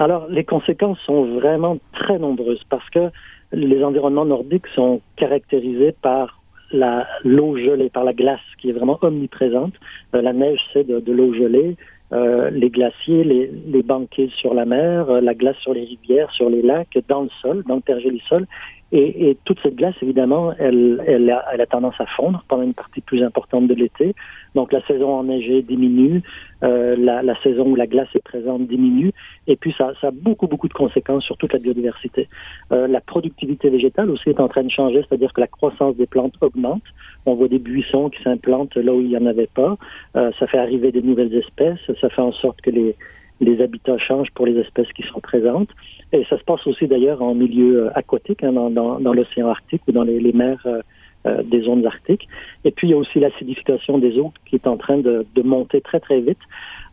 Alors, 0.00 0.26
les 0.28 0.44
conséquences 0.44 0.98
sont 1.00 1.24
vraiment 1.24 1.78
très 1.92 2.18
nombreuses 2.18 2.62
parce 2.70 2.88
que 2.88 3.10
les 3.52 3.84
environnements 3.84 4.24
nordiques 4.24 4.66
sont 4.74 5.02
caractérisés 5.16 5.94
par 6.00 6.39
l'eau 6.72 7.56
gelée, 7.56 7.90
par 7.90 8.04
la 8.04 8.12
glace 8.12 8.40
qui 8.58 8.70
est 8.70 8.72
vraiment 8.72 8.98
omniprésente. 9.02 9.74
Euh, 10.14 10.22
la 10.22 10.32
neige, 10.32 10.60
c'est 10.72 10.86
de, 10.86 11.12
l'eau 11.12 11.32
gelée. 11.34 11.76
Euh, 12.12 12.50
les 12.50 12.70
glaciers, 12.70 13.22
les, 13.22 13.50
les 13.68 13.82
banquets 13.82 14.30
sur 14.36 14.52
la 14.52 14.64
mer, 14.64 15.08
euh, 15.08 15.20
la 15.20 15.34
glace 15.34 15.56
sur 15.58 15.74
les 15.74 15.84
rivières, 15.84 16.30
sur 16.32 16.50
les 16.50 16.62
lacs, 16.62 16.98
dans 17.08 17.22
le 17.22 17.30
sol, 17.40 17.62
dans 17.68 17.76
le 17.76 17.80
pergélisol. 17.80 18.46
Et, 18.92 19.36
toute 19.44 19.58
cette 19.62 19.76
glace, 19.76 19.94
évidemment, 20.02 20.52
elle, 20.58 21.30
a, 21.30 21.66
tendance 21.66 21.94
à 22.00 22.06
fondre 22.06 22.44
pendant 22.48 22.64
une 22.64 22.74
partie 22.74 23.00
plus 23.00 23.22
importante 23.22 23.68
de 23.68 23.74
l'été. 23.74 24.14
Donc 24.56 24.72
la 24.72 24.84
saison 24.86 25.14
enneigée 25.14 25.62
diminue, 25.62 26.22
euh, 26.64 26.96
la, 26.98 27.40
saison 27.42 27.68
où 27.68 27.76
la 27.76 27.86
glace 27.86 28.08
est 28.16 28.24
présente 28.24 28.66
diminue, 28.66 29.12
et 29.46 29.54
puis 29.54 29.72
ça, 29.78 29.92
ça, 30.00 30.08
a 30.08 30.10
beaucoup, 30.10 30.48
beaucoup 30.48 30.66
de 30.66 30.72
conséquences 30.72 31.22
sur 31.22 31.36
toute 31.36 31.52
la 31.52 31.60
biodiversité. 31.60 32.28
Euh, 32.72 32.88
la 32.88 33.00
productivité 33.00 33.70
végétale 33.70 34.10
aussi 34.10 34.28
est 34.28 34.40
en 34.40 34.48
train 34.48 34.64
de 34.64 34.70
changer, 34.70 35.04
c'est-à-dire 35.08 35.32
que 35.32 35.40
la 35.40 35.46
croissance 35.46 35.94
des 35.96 36.06
plantes 36.06 36.34
augmente. 36.40 36.82
On 37.26 37.34
voit 37.34 37.48
des 37.48 37.60
buissons 37.60 38.10
qui 38.10 38.20
s'implantent 38.24 38.76
là 38.76 38.92
où 38.92 39.00
il 39.00 39.08
n'y 39.08 39.16
en 39.16 39.26
avait 39.26 39.50
pas. 39.54 39.76
Euh, 40.16 40.32
ça 40.40 40.48
fait 40.48 40.58
arriver 40.58 40.90
des 40.90 41.02
nouvelles 41.02 41.34
espèces, 41.34 41.78
ça 42.00 42.08
fait 42.08 42.22
en 42.22 42.32
sorte 42.32 42.60
que 42.60 42.70
les, 42.70 42.96
les 43.40 43.60
habitats 43.62 43.98
changent 43.98 44.30
pour 44.34 44.46
les 44.46 44.58
espèces 44.58 44.92
qui 44.92 45.02
sont 45.02 45.20
présentes. 45.20 45.70
Et 46.12 46.24
ça 46.28 46.38
se 46.38 46.44
passe 46.44 46.66
aussi 46.66 46.86
d'ailleurs 46.86 47.22
en 47.22 47.34
milieu 47.34 47.86
euh, 47.86 47.90
aquatique, 47.98 48.42
hein, 48.44 48.52
dans, 48.52 48.70
dans, 48.70 49.00
dans 49.00 49.12
l'océan 49.12 49.48
Arctique 49.48 49.82
ou 49.88 49.92
dans 49.92 50.04
les, 50.04 50.20
les 50.20 50.32
mers 50.32 50.60
euh, 50.66 50.80
euh, 51.26 51.42
des 51.42 51.60
zones 51.62 51.84
arctiques. 51.84 52.26
Et 52.64 52.70
puis 52.70 52.88
il 52.88 52.90
y 52.92 52.94
a 52.94 52.96
aussi 52.96 53.20
l'acidification 53.20 53.98
des 53.98 54.18
eaux 54.18 54.32
qui 54.46 54.56
est 54.56 54.66
en 54.66 54.78
train 54.78 54.98
de, 54.98 55.26
de, 55.34 55.42
monter 55.42 55.82
très 55.82 56.00
très 56.00 56.20
vite. 56.20 56.38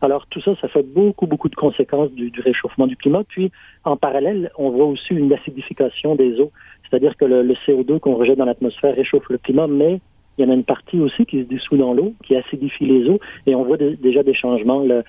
Alors 0.02 0.26
tout 0.26 0.42
ça, 0.42 0.54
ça 0.60 0.68
fait 0.68 0.82
beaucoup 0.82 1.26
beaucoup 1.26 1.48
de 1.48 1.54
conséquences 1.54 2.12
du, 2.12 2.30
du, 2.30 2.40
réchauffement 2.42 2.86
du 2.86 2.96
climat. 2.96 3.24
Puis 3.26 3.50
en 3.84 3.96
parallèle, 3.96 4.50
on 4.58 4.68
voit 4.68 4.84
aussi 4.84 5.14
une 5.14 5.32
acidification 5.32 6.14
des 6.14 6.38
eaux, 6.40 6.52
c'est-à-dire 6.82 7.16
que 7.16 7.24
le, 7.24 7.42
le 7.42 7.54
CO2 7.66 8.00
qu'on 8.00 8.16
rejette 8.16 8.36
dans 8.36 8.44
l'atmosphère 8.44 8.94
réchauffe 8.94 9.28
le 9.30 9.38
climat, 9.38 9.66
mais 9.66 10.00
il 10.38 10.44
y 10.44 10.46
en 10.46 10.50
a 10.50 10.54
une 10.54 10.64
partie 10.64 11.00
aussi 11.00 11.26
qui 11.26 11.38
se 11.40 11.48
dissout 11.48 11.76
dans 11.76 11.92
l'eau, 11.92 12.14
qui 12.22 12.36
acidifie 12.36 12.86
les 12.86 13.08
eaux, 13.08 13.18
et 13.46 13.54
on 13.54 13.64
voit 13.64 13.76
déjà 13.76 14.22
des 14.22 14.34
changements. 14.34 14.84
Le, 14.84 15.02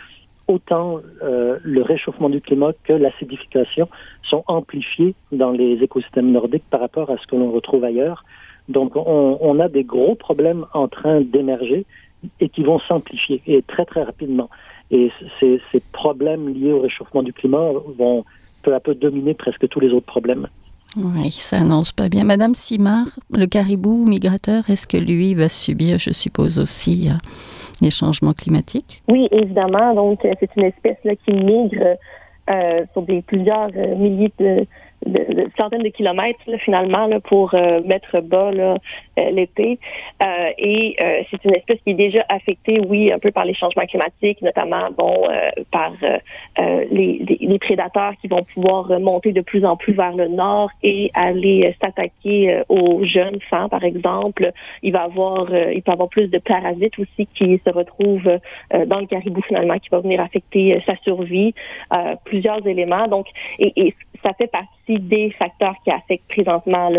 autant 0.50 1.00
euh, 1.22 1.60
le 1.64 1.82
réchauffement 1.82 2.30
du 2.30 2.42
climat 2.42 2.72
que 2.84 2.94
l'acidification 2.94 3.88
sont 4.24 4.44
amplifiés 4.48 5.14
dans 5.32 5.52
les 5.52 5.82
écosystèmes 5.84 6.32
nordiques 6.32 6.64
par 6.70 6.82
rapport 6.82 7.10
à 7.10 7.18
ce 7.18 7.28
que 7.28 7.36
l'on 7.36 7.52
retrouve 7.52 7.84
ailleurs. 7.84 8.26
Donc, 8.68 8.96
on, 8.96 9.60
a 9.60 9.68
des 9.68 9.84
gros 9.84 10.16
problèmes 10.16 10.66
en 10.74 10.88
train 10.88 11.22
d'émerger 11.22 11.86
et 12.40 12.50
qui 12.50 12.64
vont 12.64 12.80
s'amplifier 12.80 13.42
et 13.48 13.64
très, 13.64 13.86
très 13.86 14.04
rapidement. 14.04 14.50
Et 14.92 15.12
ces, 15.40 15.62
ces 15.72 15.82
problèmes 15.92 16.54
liés 16.54 16.72
au 16.72 16.82
réchauffement 16.82 17.24
du 17.24 17.34
climat 17.34 17.72
vont 17.98 18.26
peu 18.62 18.74
à 18.76 18.80
peu 18.80 18.94
dominer 18.94 19.34
presque 19.34 19.68
tous 19.70 19.80
les 19.80 19.92
autres 19.92 20.06
problèmes. 20.06 20.48
Oui, 20.98 21.32
ça 21.32 21.60
annonce 21.60 21.92
pas 21.92 22.10
bien. 22.10 22.24
Madame 22.24 22.56
Simard, 22.56 23.08
le 23.32 23.46
caribou 23.46 24.06
migrateur, 24.08 24.70
est-ce 24.70 24.88
que 24.88 24.98
lui 24.98 25.36
va 25.36 25.48
subir, 25.48 26.00
je 26.00 26.12
suppose 26.12 26.58
aussi, 26.58 27.10
euh, 27.10 27.14
les 27.82 27.92
changements 27.92 28.34
climatiques? 28.34 29.02
Oui, 29.08 29.28
évidemment. 29.32 29.94
Donc, 29.94 30.24
euh, 30.26 30.34
c'est 30.40 30.50
une 30.56 30.66
espèce 30.66 30.98
là, 31.04 31.14
qui 31.16 31.34
migre 31.34 31.98
euh, 32.50 32.86
sur 32.94 33.02
des 33.04 33.22
plusieurs 33.22 33.70
euh, 33.76 33.96
milliers 33.96 34.32
de, 34.40 34.66
de, 35.06 35.34
de, 35.34 35.50
centaines 35.60 35.84
de 35.84 35.90
kilomètres 35.90 36.40
là, 36.48 36.58
finalement 36.60 37.08
là, 37.08 37.20
pour 37.20 37.54
euh, 37.54 37.82
mettre 37.86 38.22
bas 38.22 38.52
euh, 38.54 38.76
l'été. 39.32 39.80
Euh, 40.24 40.50
et 40.58 40.96
c'est 41.30 41.44
une 41.46 41.56
espèce 41.56 41.80
qui 41.84 41.92
est 41.92 41.96
déjà 41.96 42.26
affectée, 42.30 42.80
oui, 42.80 43.12
un 43.12 43.20
peu 43.20 43.32
par 43.32 43.46
les 43.46 43.54
changements 43.54 43.86
climatiques, 43.86 44.42
notamment 44.42 44.90
bon 44.98 45.28
par 45.72 45.94
les, 46.58 46.86
les, 46.92 47.38
les, 47.40 47.60
prédateurs 47.60 48.14
qui 48.22 48.28
vont 48.28 48.44
pouvoir 48.44 49.00
monter 49.00 49.32
de 49.32 49.42
plus 49.42 49.66
en 49.66 49.76
plus 49.76 49.94
vers 49.94 50.16
le 50.16 50.28
nord 50.28 50.70
et 50.84 51.12
aller 51.14 51.76
s'attaquer 51.82 52.62
aux 52.70 53.04
jeunes 53.04 53.40
femmes, 53.50 53.70
par 53.70 53.84
exemple. 53.84 54.52
Il 54.84 54.94
va 54.94 55.04
avoir, 55.04 55.48
il 55.54 55.82
peut 55.82 55.92
avoir 55.92 56.10
plus 56.10 56.28
de 56.28 56.38
parasites 56.38 56.98
aussi 57.00 57.28
qui 57.36 57.60
se 57.66 57.72
retrouvent 57.72 58.40
dans 58.88 59.00
le 59.00 59.06
caribou 59.06 59.42
finalement, 59.42 59.78
qui 59.80 59.90
va 59.90 60.00
venir 60.00 60.22
affecter 60.22 60.82
sa 60.86 60.96
survie. 61.04 61.54
plusieurs 62.26 62.66
éléments. 62.66 63.08
Donc, 63.08 63.28
et, 63.60 63.74
et 63.76 63.94
ça 64.24 64.34
fait 64.34 64.48
partie 64.48 64.89
des 64.98 65.32
facteurs 65.32 65.76
qui 65.84 65.92
affectent 65.92 66.28
présentement 66.30 66.90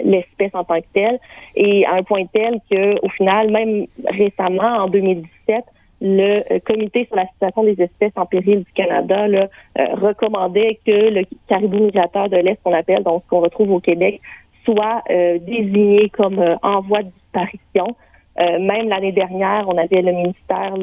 l'espèce 0.00 0.54
en 0.54 0.64
tant 0.64 0.80
que 0.80 0.86
telle. 0.94 1.18
Et 1.56 1.84
à 1.86 1.94
un 1.94 2.02
point 2.02 2.24
tel 2.32 2.60
que, 2.70 3.04
au 3.04 3.08
final, 3.08 3.50
même 3.50 3.86
récemment, 4.06 4.84
en 4.84 4.88
2017, 4.88 5.64
le 6.02 6.42
euh, 6.52 6.58
comité 6.64 7.06
sur 7.06 7.16
la 7.16 7.26
situation 7.28 7.62
des 7.62 7.80
espèces 7.80 8.12
en 8.16 8.26
péril 8.26 8.64
du 8.64 8.72
Canada 8.74 9.26
euh, 9.26 9.46
recommandait 9.94 10.80
que 10.84 11.10
le 11.10 11.24
caribou 11.48 11.78
migrateur 11.78 12.28
de 12.28 12.36
l'Est, 12.36 12.60
qu'on 12.62 12.74
appelle, 12.74 13.04
donc 13.04 13.22
ce 13.24 13.28
qu'on 13.30 13.40
retrouve 13.40 13.70
au 13.70 13.80
Québec, 13.80 14.20
soit 14.64 15.02
euh, 15.10 15.38
désigné 15.38 16.08
comme 16.10 16.42
en 16.62 16.80
voie 16.80 17.02
de 17.02 17.10
disparition. 17.10 17.96
même 18.38 18.88
l'année 18.88 19.12
dernière, 19.12 19.64
on 19.68 19.76
avait 19.76 20.02
le 20.02 20.12
ministère 20.12 20.76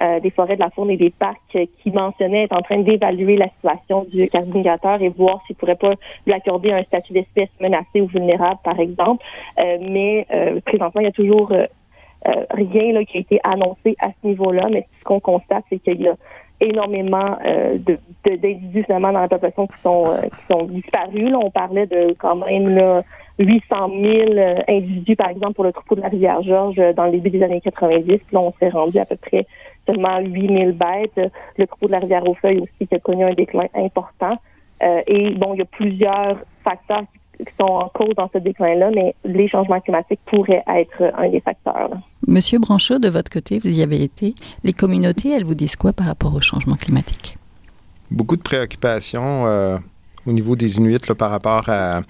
euh, 0.00 0.20
des 0.20 0.30
forêts 0.30 0.56
de 0.56 0.60
la 0.60 0.70
faune 0.70 0.90
et 0.90 0.96
des 0.96 1.10
parcs 1.10 1.40
qui 1.50 1.90
mentionnait 1.90 2.44
être 2.44 2.56
en 2.56 2.62
train 2.62 2.78
d'évaluer 2.78 3.36
la 3.36 3.48
situation 3.48 4.06
du 4.12 4.28
carbonateur 4.28 5.02
et 5.02 5.08
voir 5.08 5.42
s'il 5.46 5.56
pourrait 5.56 5.76
pas 5.76 5.94
lui 6.26 6.32
accorder 6.32 6.72
un 6.72 6.82
statut 6.84 7.12
d'espèce 7.12 7.48
menacée 7.60 8.00
ou 8.00 8.06
vulnérable, 8.06 8.60
par 8.62 8.78
exemple. 8.78 9.24
Euh, 9.62 9.78
mais 9.80 10.26
euh, 10.32 10.60
présentement, 10.64 11.00
il 11.00 11.04
y 11.04 11.08
a 11.08 11.12
toujours 11.12 11.52
rien 12.50 12.92
là, 12.92 13.04
qui 13.04 13.16
a 13.16 13.20
été 13.20 13.40
annoncé 13.44 13.96
à 14.00 14.08
ce 14.08 14.26
niveau-là, 14.26 14.68
mais 14.70 14.86
ce 14.98 15.04
qu'on 15.04 15.20
constate, 15.20 15.64
c'est 15.70 15.78
qu'il 15.78 16.02
y 16.02 16.08
a 16.08 16.14
énormément 16.60 17.38
de, 17.44 17.98
d'individus 18.24 18.84
finalement 18.84 19.12
dans 19.12 19.20
la 19.20 19.28
population 19.28 19.66
qui 19.66 19.80
sont 19.82 20.16
qui 20.22 20.52
sont 20.52 20.64
disparus. 20.64 21.30
Là, 21.30 21.38
on 21.38 21.50
parlait 21.50 21.86
de 21.86 22.14
quand 22.18 22.36
même 22.36 22.68
là, 22.68 23.02
800 23.38 23.90
000 24.00 24.64
individus, 24.66 25.16
par 25.16 25.28
exemple, 25.28 25.54
pour 25.54 25.64
le 25.64 25.72
troupeau 25.72 25.94
de 25.94 26.00
la 26.00 26.08
rivière 26.08 26.42
Georges 26.42 26.80
dans 26.96 27.04
le 27.04 27.12
début 27.12 27.30
des 27.30 27.42
années 27.42 27.60
90. 27.60 28.04
Puis 28.04 28.20
là, 28.32 28.40
on 28.40 28.52
s'est 28.58 28.70
rendu 28.70 28.98
à 28.98 29.04
peu 29.04 29.16
près 29.16 29.46
seulement 29.86 30.18
8000 30.20 30.72
bêtes. 30.72 31.32
Le 31.56 31.66
troupeau 31.66 31.86
de 31.86 31.92
la 31.92 32.00
rivière 32.00 32.28
aux 32.28 32.34
feuilles 32.34 32.60
aussi 32.60 32.86
qui 32.86 32.94
a 32.94 32.98
connu 32.98 33.24
un 33.24 33.34
déclin 33.34 33.66
important. 33.74 34.36
Euh, 34.82 35.00
et 35.06 35.30
bon, 35.30 35.54
il 35.54 35.58
y 35.58 35.62
a 35.62 35.66
plusieurs 35.66 36.38
facteurs 36.64 37.02
sont 37.58 37.64
en 37.64 37.88
cause 37.88 38.14
dans 38.16 38.30
ce 38.32 38.38
déclin-là, 38.38 38.90
mais 38.94 39.14
les 39.24 39.48
changements 39.48 39.80
climatiques 39.80 40.20
pourraient 40.26 40.64
être 40.68 41.12
un 41.16 41.28
des 41.28 41.40
facteurs. 41.40 41.88
Là. 41.90 41.96
Monsieur 42.26 42.58
Branchot, 42.58 42.98
de 42.98 43.08
votre 43.08 43.30
côté, 43.30 43.58
vous 43.58 43.78
y 43.78 43.82
avez 43.82 44.02
été. 44.02 44.34
Les 44.64 44.72
communautés, 44.72 45.30
elles 45.30 45.44
vous 45.44 45.54
disent 45.54 45.76
quoi 45.76 45.92
par 45.92 46.06
rapport 46.06 46.34
au 46.34 46.40
changement 46.40 46.76
climatique? 46.76 47.36
Beaucoup 48.10 48.36
de 48.36 48.42
préoccupations. 48.42 49.46
Euh 49.46 49.78
au 50.28 50.32
niveau 50.32 50.56
des 50.56 50.76
Inuits 50.76 50.98
par 51.16 51.30
rapport 51.30 51.68
à, 51.68 52.02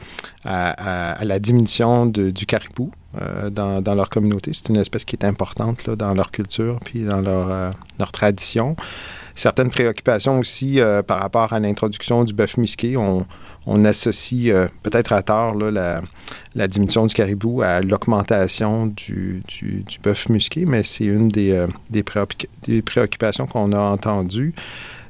la 0.44 1.38
diminution 1.38 2.06
du 2.06 2.46
caribou 2.46 2.90
euh, 3.20 3.50
dans, 3.50 3.94
leur 3.94 4.10
communauté. 4.10 4.52
C'est 4.54 4.68
une 4.68 4.76
espèce 4.76 5.04
qui 5.04 5.16
est 5.16 5.24
importante 5.24 5.88
dans 5.90 6.14
leur 6.14 6.30
culture 6.30 6.78
puis 6.84 7.04
dans 7.04 7.20
leur, 7.20 7.50
euh, 7.50 7.70
tradition. 8.12 8.76
Certaines 9.34 9.70
préoccupations 9.70 10.40
aussi 10.40 10.80
euh, 10.80 11.02
par 11.02 11.20
rapport 11.20 11.52
à 11.52 11.60
l'introduction 11.60 12.24
du 12.24 12.34
bœuf 12.34 12.56
musqué. 12.56 12.96
On, 12.96 13.24
associe 13.84 14.52
euh, 14.52 14.66
peut-être 14.82 15.12
à 15.12 15.22
tort 15.22 15.54
la, 15.54 16.00
diminution 16.68 17.06
du 17.06 17.14
caribou 17.14 17.62
à 17.62 17.80
l'augmentation 17.80 18.86
du, 18.86 19.42
bœuf 20.02 20.28
musqué, 20.28 20.64
mais 20.66 20.82
c'est 20.82 21.04
une 21.04 21.28
des 21.28 22.02
préoccupations 22.82 23.46
qu'on 23.46 23.72
a 23.72 23.78
entendues 23.78 24.54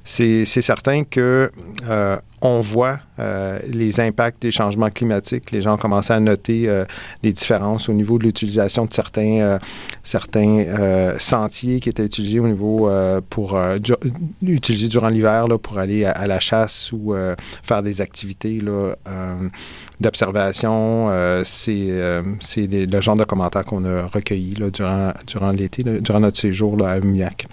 c'est 0.09 0.63
certain 0.63 1.05
que 1.05 1.51
euh, 1.89 2.17
on 2.41 2.61
voit 2.61 3.01
euh, 3.19 3.59
les 3.69 4.01
impacts 4.01 4.41
des 4.41 4.51
changements 4.51 4.91
climatiques. 4.91 5.51
Les 5.51 5.61
gens 5.61 5.75
ont 5.75 5.79
commencé 5.79 6.13
à 6.13 6.21
noter 6.21 6.69
euh, 6.69 6.85
des 7.23 7.33
différences 7.33 7.89
au 7.89 7.93
niveau 7.93 8.19
de 8.19 8.25
l'utilisation 8.25 8.87
de 8.87 8.95
certains, 8.95 9.59
euh, 10.05 11.19
sentiers 11.19 11.81
qui 11.81 11.89
étaient 11.89 12.07
utilisés 12.07 12.41
au 12.41 12.49
niveau 12.49 12.91
pour 13.29 13.61
du, 13.81 13.93
utiliser 14.43 14.89
durant 14.89 15.09
l'hiver 15.09 15.47
pour 15.63 15.79
aller 15.79 16.05
à, 16.05 16.27
la 16.27 16.41
chasse 16.41 16.93
ou 16.93 17.15
faire 17.63 17.83
des 17.83 18.01
activités 18.01 18.61
d'observation. 20.01 21.11
c'est 21.45 22.27
le 22.51 23.01
genre 23.01 23.17
de 23.17 23.25
commentaires 23.25 23.65
qu'on 23.65 23.85
a 23.85 24.07
recueillis 24.07 24.55
là, 24.55 24.71
durant, 25.27 25.53
l'été, 25.53 25.83
durant 25.85 26.21
notre 26.21 26.39
séjour 26.39 26.83
à 26.87 26.99
Umiac. 26.99 27.47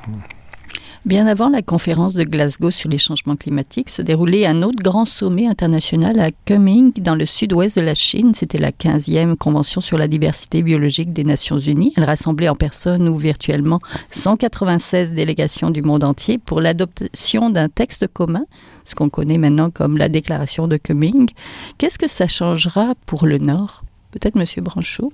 Bien 1.06 1.28
avant 1.28 1.50
la 1.50 1.62
conférence 1.62 2.16
de 2.16 2.24
Glasgow 2.24 2.72
sur 2.72 2.90
les 2.90 2.98
changements 2.98 3.36
climatiques, 3.36 3.92
se 3.92 4.02
déroulait 4.02 4.48
un 4.48 4.64
autre 4.64 4.82
grand 4.82 5.06
sommet 5.06 5.46
international 5.46 6.20
à 6.20 6.32
Kunming, 6.32 6.94
dans 6.94 7.14
le 7.14 7.28
sud-ouest 7.28 7.78
de 7.78 7.84
la 7.84 7.94
Chine. 7.94 8.34
C'était 8.34 8.58
la 8.58 8.72
15e 8.72 9.36
Convention 9.36 9.82
sur 9.82 10.00
la 10.00 10.08
diversité 10.08 10.64
biologique 10.64 11.14
des 11.14 11.24
Nations 11.24 11.60
Unies. 11.60 11.94
Elle 11.96 12.06
rassemblait 12.06 12.50
en 12.50 12.56
personne 12.56 13.08
ou 13.08 13.18
virtuellement 13.18 13.78
196 14.10 15.14
délégations 15.14 15.70
du 15.70 15.84
monde 15.84 16.04
entier 16.04 16.40
pour 16.40 16.60
l'adoption 16.60 17.52
d'un 17.52 17.70
texte 17.70 18.08
commun, 18.08 18.46
ce 18.84 18.96
qu'on 18.96 19.10
connaît 19.10 19.38
maintenant 19.38 19.70
comme 19.70 20.00
la 20.00 20.10
déclaration 20.10 20.68
de 20.68 20.78
Kunming. 20.78 21.30
Qu'est-ce 21.78 22.00
que 22.00 22.10
ça 22.10 22.28
changera 22.28 22.96
pour 23.06 23.28
le 23.28 23.38
Nord? 23.38 23.84
Peut-être 24.10 24.36
Monsieur 24.36 24.64
Branchot? 24.64 25.12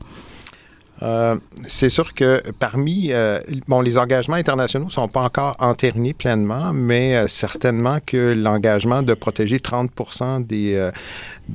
Euh, 1.03 1.35
c'est 1.67 1.89
sûr 1.89 2.13
que 2.13 2.41
parmi, 2.59 3.11
euh, 3.11 3.39
bon, 3.67 3.81
les 3.81 3.97
engagements 3.97 4.35
internationaux 4.35 4.85
ne 4.85 4.91
sont 4.91 5.07
pas 5.07 5.23
encore 5.23 5.55
enternés 5.59 6.13
pleinement, 6.13 6.73
mais 6.73 7.15
euh, 7.15 7.27
certainement 7.27 7.97
que 8.05 8.33
l'engagement 8.37 9.01
de 9.01 9.13
protéger 9.13 9.57
30% 9.57 10.45
des, 10.45 10.91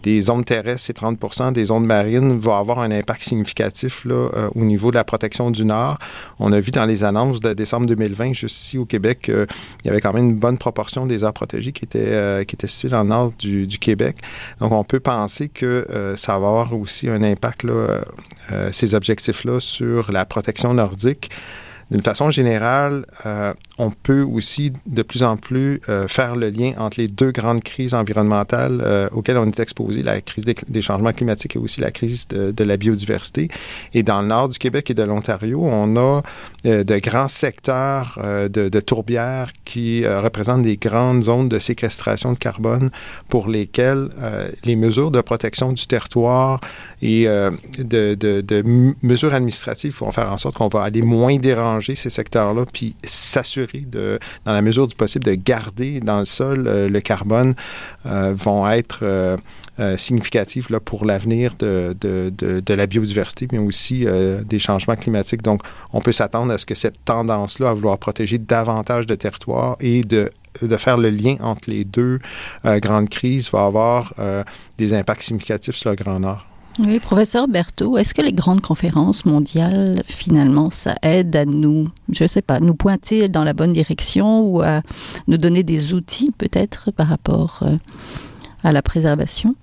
des 0.02 0.20
zones 0.22 0.44
terrestres 0.44 0.90
et 0.90 0.92
30% 0.92 1.52
des 1.52 1.66
zones 1.66 1.86
marines 1.86 2.38
va 2.38 2.58
avoir 2.58 2.80
un 2.80 2.90
impact 2.90 3.22
significatif 3.22 4.04
là, 4.04 4.28
au 4.54 4.64
niveau 4.64 4.90
de 4.90 4.96
la 4.96 5.04
protection 5.04 5.50
du 5.50 5.64
Nord. 5.64 5.98
On 6.38 6.52
a 6.52 6.60
vu 6.60 6.70
dans 6.70 6.86
les 6.86 7.04
annonces 7.04 7.40
de 7.40 7.52
décembre 7.52 7.86
2020, 7.86 8.32
juste 8.32 8.56
ici 8.56 8.78
au 8.78 8.84
Québec, 8.84 9.20
qu'il 9.22 9.46
y 9.84 9.88
avait 9.88 10.00
quand 10.00 10.12
même 10.12 10.30
une 10.30 10.36
bonne 10.36 10.58
proportion 10.58 11.06
des 11.06 11.24
aires 11.24 11.32
protégées 11.32 11.72
qui 11.72 11.84
étaient, 11.84 12.44
qui 12.46 12.56
étaient 12.56 12.66
situées 12.66 12.88
dans 12.88 13.02
le 13.02 13.08
nord 13.08 13.32
du, 13.38 13.66
Québec. 13.78 14.16
Donc, 14.60 14.72
on 14.72 14.84
peut 14.84 15.00
penser 15.00 15.48
que 15.48 16.14
ça 16.16 16.32
va 16.32 16.48
avoir 16.48 16.72
aussi 16.72 17.08
un 17.08 17.22
impact, 17.22 17.64
là, 17.64 18.00
ces 18.72 18.94
objectifs-là, 18.94 19.60
sur 19.60 20.12
la 20.12 20.24
protection 20.24 20.74
nordique. 20.74 21.30
D'une 21.90 22.02
façon 22.02 22.30
générale, 22.30 23.06
euh, 23.26 23.52
on 23.78 23.90
peut 23.90 24.22
aussi 24.22 24.72
de 24.86 25.02
plus 25.02 25.22
en 25.22 25.36
plus 25.36 25.80
euh, 25.88 26.08
faire 26.08 26.36
le 26.36 26.50
lien 26.50 26.72
entre 26.78 27.00
les 27.00 27.08
deux 27.08 27.30
grandes 27.30 27.62
crises 27.62 27.94
environnementales 27.94 28.80
euh, 28.82 29.08
auxquelles 29.12 29.36
on 29.36 29.46
est 29.46 29.60
exposé, 29.60 30.02
la 30.02 30.20
crise 30.20 30.44
des, 30.44 30.82
changements 30.82 31.12
climatiques 31.12 31.56
et 31.56 31.58
aussi 31.58 31.80
la 31.80 31.90
crise 31.90 32.28
de, 32.28 32.64
la 32.64 32.76
biodiversité. 32.76 33.48
Et 33.92 34.02
dans 34.02 34.22
le 34.22 34.28
nord 34.28 34.48
du 34.48 34.58
Québec 34.58 34.90
et 34.90 34.94
de 34.94 35.02
l'Ontario, 35.02 35.62
on 35.62 35.96
a 35.96 36.22
de 36.64 36.98
grands 36.98 37.28
secteurs 37.28 38.18
de, 38.22 38.68
de, 38.68 38.80
tourbières 38.80 39.52
qui 39.64 40.06
représentent 40.06 40.62
des 40.62 40.76
grandes 40.76 41.22
zones 41.24 41.48
de 41.48 41.58
séquestration 41.58 42.32
de 42.32 42.38
carbone 42.38 42.90
pour 43.28 43.48
lesquelles 43.48 44.08
les 44.64 44.74
mesures 44.74 45.10
de 45.10 45.20
protection 45.20 45.72
du 45.72 45.86
territoire 45.86 46.60
et 47.02 47.26
de, 47.78 48.14
de 48.14 48.62
mesures 49.02 49.34
administratives 49.34 49.96
vont 49.98 50.10
faire 50.12 50.32
en 50.32 50.38
sorte 50.38 50.56
qu'on 50.56 50.68
va 50.68 50.82
aller 50.82 51.02
moins 51.02 51.36
déranger 51.36 51.94
ces 51.94 52.10
secteurs-là, 52.10 52.64
puis 52.72 52.94
s'assurer, 53.04 53.65
de, 53.74 54.18
dans 54.44 54.52
la 54.52 54.62
mesure 54.62 54.86
du 54.86 54.94
possible, 54.94 55.24
de 55.24 55.34
garder 55.34 56.00
dans 56.00 56.18
le 56.18 56.24
sol 56.24 56.66
euh, 56.66 56.88
le 56.88 57.00
carbone, 57.00 57.54
euh, 58.06 58.32
vont 58.34 58.68
être 58.68 59.00
euh, 59.02 59.36
significatifs 59.96 60.70
là, 60.70 60.80
pour 60.80 61.04
l'avenir 61.04 61.54
de, 61.58 61.94
de, 62.00 62.30
de, 62.30 62.74
la 62.74 62.86
biodiversité, 62.86 63.46
mais 63.52 63.58
aussi 63.58 64.06
des 64.46 64.58
changements 64.58 64.96
climatiques. 64.96 65.42
Donc, 65.42 65.60
on 65.92 66.00
peut 66.00 66.12
s'attendre 66.12 66.52
à 66.52 66.58
ce 66.58 66.64
que 66.64 66.74
cette 66.74 67.04
tendance-là 67.04 67.70
à 67.70 67.74
vouloir 67.74 67.98
protéger 67.98 68.38
davantage 68.38 69.06
de 69.06 69.14
territoires 69.14 69.76
et 69.80 70.02
de 70.02 70.30
de 70.62 70.76
faire 70.78 70.96
le 70.96 71.10
lien 71.10 71.36
entre 71.40 71.68
les 71.68 71.84
deux 71.84 72.18
grandes 72.64 73.10
crises 73.10 73.50
va 73.50 73.66
avoir 73.66 74.14
des 74.78 74.94
impacts 74.94 75.24
significatifs 75.24 75.74
sur 75.74 75.90
le 75.90 75.96
Grand 75.96 76.18
Nord. 76.18 76.46
Oui, 76.78 77.00
professeur 77.00 77.48
Berthaud, 77.48 77.96
est-ce 77.96 78.12
que 78.12 78.20
les 78.20 78.34
grandes 78.34 78.60
conférences 78.60 79.24
mondiales, 79.24 79.94
finalement, 80.04 80.68
ça 80.68 80.94
aide 81.02 81.34
à 81.34 81.46
nous, 81.46 81.88
je 82.12 82.24
ne 82.24 82.28
sais 82.28 82.42
pas, 82.42 82.60
nous 82.60 82.74
pointer 82.74 83.30
dans 83.30 83.44
la 83.44 83.54
bonne 83.54 83.72
direction 83.72 84.42
ou 84.42 84.60
à 84.60 84.82
nous 85.26 85.38
donner 85.38 85.62
des 85.62 85.94
outils 85.94 86.30
peut-être 86.36 86.92
par 86.92 87.06
rapport 87.06 87.60
euh, 87.62 87.76
à 88.62 88.72
la 88.72 88.82
préservation? 88.82 89.54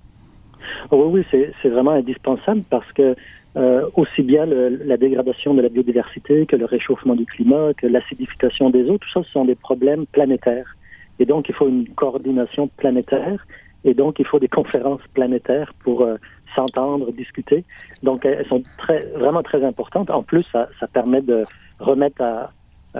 Oui, 0.90 1.24
oui, 1.32 1.52
c'est 1.62 1.68
vraiment 1.68 1.92
indispensable 1.92 2.62
parce 2.68 2.90
que 2.92 3.14
euh, 3.56 3.88
aussi 3.94 4.22
bien 4.22 4.44
la 4.46 4.96
dégradation 4.96 5.54
de 5.54 5.62
la 5.62 5.68
biodiversité 5.68 6.46
que 6.46 6.56
le 6.56 6.64
réchauffement 6.64 7.14
du 7.14 7.26
climat, 7.26 7.74
que 7.74 7.86
l'acidification 7.86 8.70
des 8.70 8.90
eaux, 8.90 8.98
tout 8.98 9.10
ça, 9.14 9.22
ce 9.22 9.30
sont 9.30 9.44
des 9.44 9.54
problèmes 9.54 10.06
planétaires. 10.06 10.76
Et 11.20 11.26
donc, 11.26 11.48
il 11.48 11.54
faut 11.54 11.68
une 11.68 11.86
coordination 11.90 12.66
planétaire 12.76 13.46
et 13.84 13.94
donc 13.94 14.18
il 14.18 14.26
faut 14.26 14.40
des 14.40 14.48
conférences 14.60 15.02
planétaires 15.12 15.72
pour 15.84 16.02
euh, 16.02 16.16
s'entendre, 16.54 17.12
discuter. 17.12 17.64
Donc, 18.02 18.24
elles 18.24 18.46
sont 18.46 18.62
très, 18.78 19.00
vraiment 19.16 19.42
très 19.42 19.64
importantes. 19.64 20.10
En 20.10 20.22
plus, 20.22 20.44
ça, 20.52 20.68
ça 20.80 20.86
permet 20.86 21.20
de 21.20 21.44
remettre 21.80 22.22
à, 22.22 22.50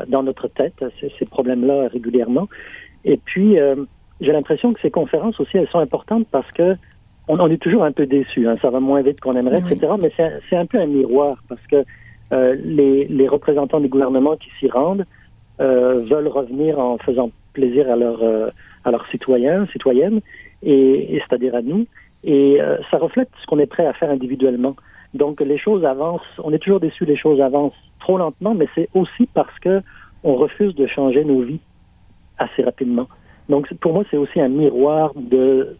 dans 0.09 0.23
notre 0.23 0.49
tête 0.49 0.85
ces, 1.01 1.13
ces 1.19 1.25
problèmes-là 1.25 1.89
régulièrement. 1.89 2.49
Et 3.05 3.17
puis, 3.17 3.59
euh, 3.59 3.77
j'ai 4.21 4.33
l'impression 4.33 4.73
que 4.73 4.81
ces 4.81 4.91
conférences 4.91 5.39
aussi, 5.41 5.57
elles 5.59 5.69
sont 5.69 5.79
importantes 5.79 6.27
parce 6.31 6.51
que 6.53 6.77
on, 7.29 7.39
on 7.41 7.49
est 7.49 7.63
toujours 7.63 7.85
un 7.85 7.93
peu 7.93 8.07
déçus. 8.07 8.49
Hein, 8.49 8.57
ça 8.61 8.71
va 8.71 8.81
moins 8.81 9.03
vite 9.03 9.21
qu'on 9.21 9.35
aimerait, 9.35 9.61
etc. 9.61 9.93
Mais 10.01 10.13
c'est 10.17 10.57
un 10.57 10.67
peu 10.67 10.79
un 10.79 10.87
miroir 10.87 11.43
parce 11.49 11.65
que 11.67 11.85
euh, 12.33 12.57
les, 12.63 13.07
les, 13.07 13.29
représentants 13.29 13.81
du 13.81 13.89
gouvernement 13.89 14.37
qui 14.37 14.49
s'y 14.59 14.69
rendent 14.69 15.05
euh, 15.61 16.05
veulent 16.11 16.29
revenir 16.29 16.79
en 16.79 16.99
faisant 16.99 17.31
plaisir 17.53 17.91
à, 17.91 17.97
leur, 17.97 18.21
à 18.85 18.91
leurs 18.91 19.07
citoyens, 19.09 19.67
citoyennes, 19.73 20.21
et, 20.63 21.15
et 21.15 21.21
c'est-à-dire 21.21 21.55
à 21.55 21.63
nous. 21.63 21.87
Et 22.25 22.61
euh, 22.61 22.79
ça 22.91 22.99
reflète 22.99 23.29
ce 23.41 23.47
qu'on 23.47 23.59
est 23.59 23.67
prêt 23.67 23.87
à 23.87 23.93
faire 23.93 24.11
individuellement. 24.11 24.77
Donc 25.13 25.41
les 25.41 25.59
choses 25.59 25.85
avancent, 25.85 26.23
on 26.43 26.53
est 26.53 26.59
toujours 26.59 26.81
déçu, 26.81 27.05
les 27.05 27.17
choses 27.17 27.41
avancent 27.41 27.73
trop 28.01 28.19
lentement, 28.19 28.55
mais 28.55 28.67
c'est 28.75 28.89
aussi 28.95 29.27
parce 29.33 29.57
que 29.61 29.81
on 30.25 30.35
refuse 30.37 30.75
de 30.75 30.87
changer 30.87 31.25
nos 31.25 31.43
vies 31.43 31.61
assez 32.39 32.63
rapidement. 32.63 33.07
Donc 33.49 33.73
pour 33.75 33.93
moi, 33.93 34.05
c'est 34.11 34.17
aussi 34.17 34.41
un 34.41 34.49
miroir 34.49 35.13
de 35.15 35.77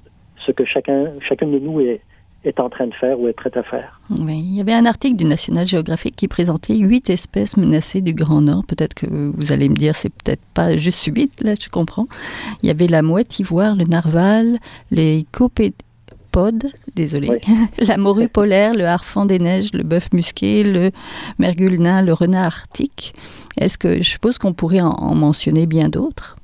ce 0.47 0.53
que 0.53 0.65
chacun, 0.65 1.13
chacun 1.27 1.47
de 1.47 1.59
nous 1.59 1.81
est, 1.81 2.01
est 2.45 2.61
en 2.61 2.69
train 2.69 2.87
de 2.87 2.95
faire 2.95 3.19
ou 3.19 3.27
est 3.29 3.33
prêt 3.33 3.51
à 3.57 3.63
faire. 3.63 4.01
Il 4.11 4.55
y 4.55 4.61
avait 4.61 4.75
un 4.75 4.85
article 4.85 5.17
du 5.17 5.25
National 5.25 5.67
Geographic 5.67 6.15
qui 6.15 6.29
présentait 6.29 6.77
huit 6.77 7.09
espèces 7.11 7.57
menacées 7.57 8.03
du 8.03 8.13
Grand 8.13 8.43
Nord. 8.43 8.65
Peut-être 8.67 8.95
que 8.95 9.07
vous 9.07 9.53
allez 9.53 9.69
me 9.69 9.75
dire, 9.75 9.95
c'est 9.95 10.13
peut-être 10.13 10.45
pas 10.53 10.77
juste 10.77 11.05
huit, 11.07 11.43
là, 11.43 11.55
je 11.61 11.69
comprends. 11.69 12.05
Il 12.63 12.67
y 12.67 12.71
avait 12.71 12.87
la 12.87 13.03
mouette 13.03 13.39
ivoire, 13.41 13.75
le 13.75 13.85
narval, 13.85 14.59
les 14.91 15.25
copé 16.35 16.69
désolé, 16.95 17.41
la 17.79 17.97
morue 17.97 18.29
polaire, 18.29 18.75
le 18.75 18.87
harfang 18.87 19.25
des 19.25 19.39
neiges, 19.39 19.73
le 19.73 19.83
bœuf 19.83 20.13
musqué, 20.13 20.63
le 20.65 20.91
mergule 21.39 21.81
nain, 21.81 22.03
le 22.03 22.13
renard 22.13 22.47
arctique. 22.47 23.15
Est-ce 23.59 23.79
que 23.79 23.99
je 23.99 24.09
suppose 24.09 24.39
qu'on 24.39 24.53
pourrait 24.53 24.81
en, 24.81 25.15
mentionner 25.15 25.67
bien 25.67 25.89
d'autres? 25.89 26.37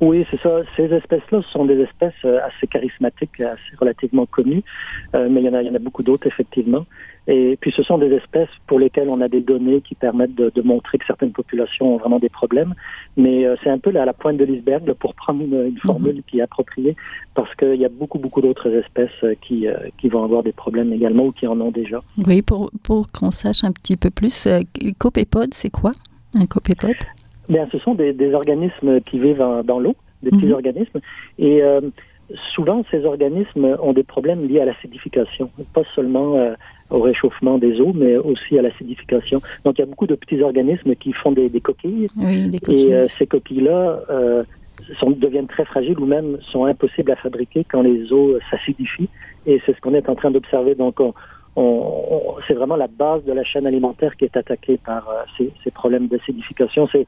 Oui, 0.00 0.24
c'est 0.30 0.40
ça. 0.40 0.60
Ces 0.76 0.92
espèces-là 0.92 1.42
sont 1.52 1.64
des 1.64 1.80
espèces 1.80 2.12
euh, 2.24 2.38
assez 2.46 2.66
charismatiques, 2.66 3.40
assez 3.40 3.76
relativement 3.78 4.26
connues, 4.26 4.62
euh, 5.14 5.28
mais 5.30 5.40
il 5.40 5.46
y 5.46 5.48
en 5.48 5.54
a, 5.54 5.62
il 5.62 5.68
y 5.68 5.70
en 5.70 5.74
a 5.74 5.80
beaucoup 5.80 6.02
d'autres, 6.02 6.26
effectivement. 6.26 6.84
Et 7.30 7.58
puis, 7.60 7.72
ce 7.76 7.82
sont 7.82 7.98
des 7.98 8.10
espèces 8.12 8.48
pour 8.66 8.78
lesquelles 8.78 9.10
on 9.10 9.20
a 9.20 9.28
des 9.28 9.42
données 9.42 9.82
qui 9.82 9.94
permettent 9.94 10.34
de, 10.34 10.50
de 10.54 10.62
montrer 10.62 10.96
que 10.96 11.04
certaines 11.04 11.32
populations 11.32 11.94
ont 11.94 11.98
vraiment 11.98 12.18
des 12.18 12.30
problèmes. 12.30 12.74
Mais 13.18 13.44
euh, 13.44 13.54
c'est 13.62 13.68
un 13.68 13.78
peu 13.78 13.94
à 13.94 14.06
la 14.06 14.14
pointe 14.14 14.38
de 14.38 14.44
l'iceberg 14.44 14.90
pour 14.94 15.14
prendre 15.14 15.42
une, 15.42 15.66
une 15.66 15.78
formule 15.78 16.16
mhm. 16.16 16.22
qui 16.22 16.38
est 16.38 16.42
appropriée, 16.42 16.96
parce 17.34 17.54
qu'il 17.56 17.74
y 17.74 17.84
a 17.84 17.90
beaucoup, 17.90 18.18
beaucoup 18.18 18.40
d'autres 18.40 18.70
espèces 18.70 19.10
euh, 19.24 19.34
qui, 19.42 19.68
euh, 19.68 19.76
qui 20.00 20.08
vont 20.08 20.24
avoir 20.24 20.42
des 20.42 20.52
problèmes 20.52 20.90
également 20.92 21.26
ou 21.26 21.32
qui 21.32 21.46
en 21.46 21.60
ont 21.60 21.70
déjà. 21.70 22.00
Oui, 22.26 22.40
pour, 22.40 22.70
pour 22.82 23.08
qu'on 23.08 23.30
sache 23.30 23.62
un 23.62 23.72
petit 23.72 23.98
peu 23.98 24.08
plus, 24.08 24.48
copépode, 24.96 25.52
c'est 25.52 25.70
quoi 25.70 25.90
un 26.34 26.46
copépode? 26.46 26.96
Bien, 27.48 27.68
ce 27.72 27.78
sont 27.78 27.94
des, 27.94 28.12
des 28.12 28.34
organismes 28.34 29.00
qui 29.00 29.18
vivent 29.18 29.44
dans 29.64 29.80
l'eau, 29.80 29.96
des 30.22 30.30
petits 30.30 30.46
mhm. 30.46 30.52
organismes. 30.52 31.00
Et 31.38 31.62
souvent, 32.54 32.84
ces 32.90 33.04
organismes 33.04 33.76
ont 33.80 33.92
des 33.92 34.02
problèmes 34.02 34.46
liés 34.46 34.60
à 34.60 34.64
l'acidification, 34.64 35.50
pas 35.72 35.82
seulement 35.94 36.36
euh, 36.36 36.54
au 36.90 37.00
réchauffement 37.00 37.58
des 37.58 37.80
eaux, 37.80 37.92
mais 37.94 38.16
aussi 38.16 38.58
à 38.58 38.62
l'acidification. 38.62 39.40
Donc, 39.64 39.78
il 39.78 39.80
y 39.80 39.84
a 39.84 39.86
beaucoup 39.86 40.06
de 40.06 40.14
petits 40.14 40.42
organismes 40.42 40.94
qui 40.94 41.12
font 41.12 41.32
des, 41.32 41.48
coquilles. 41.60 42.08
Oui, 42.16 42.48
des 42.48 42.58
coquilles. 42.58 42.88
Et 42.88 42.94
euh, 42.94 43.06
ces 43.18 43.26
coquilles-là 43.26 44.00
euh, 44.10 44.44
deviennent 45.16 45.46
très 45.46 45.64
fragiles 45.64 45.98
ou 45.98 46.06
même 46.06 46.38
sont 46.52 46.64
impossibles 46.64 47.12
à 47.12 47.16
fabriquer 47.16 47.64
quand 47.64 47.82
les 47.82 48.12
eaux 48.12 48.38
s'acidifient. 48.50 49.08
Et 49.46 49.60
c'est 49.64 49.74
ce 49.74 49.80
qu'on 49.80 49.94
est 49.94 50.08
en 50.08 50.14
train 50.14 50.30
d'observer. 50.30 50.74
Donc, 50.74 51.00
on, 51.00 51.14
c'est 52.46 52.54
vraiment 52.54 52.76
la 52.76 52.86
base 52.86 53.24
de 53.24 53.32
la 53.32 53.42
chaîne 53.42 53.66
alimentaire 53.66 54.16
qui 54.16 54.24
est 54.24 54.36
attaquée 54.36 54.78
par 54.84 55.08
ces, 55.36 55.50
ces, 55.64 55.70
problèmes 55.70 56.06
d'acidification. 56.06 56.88
C'est, 56.92 57.06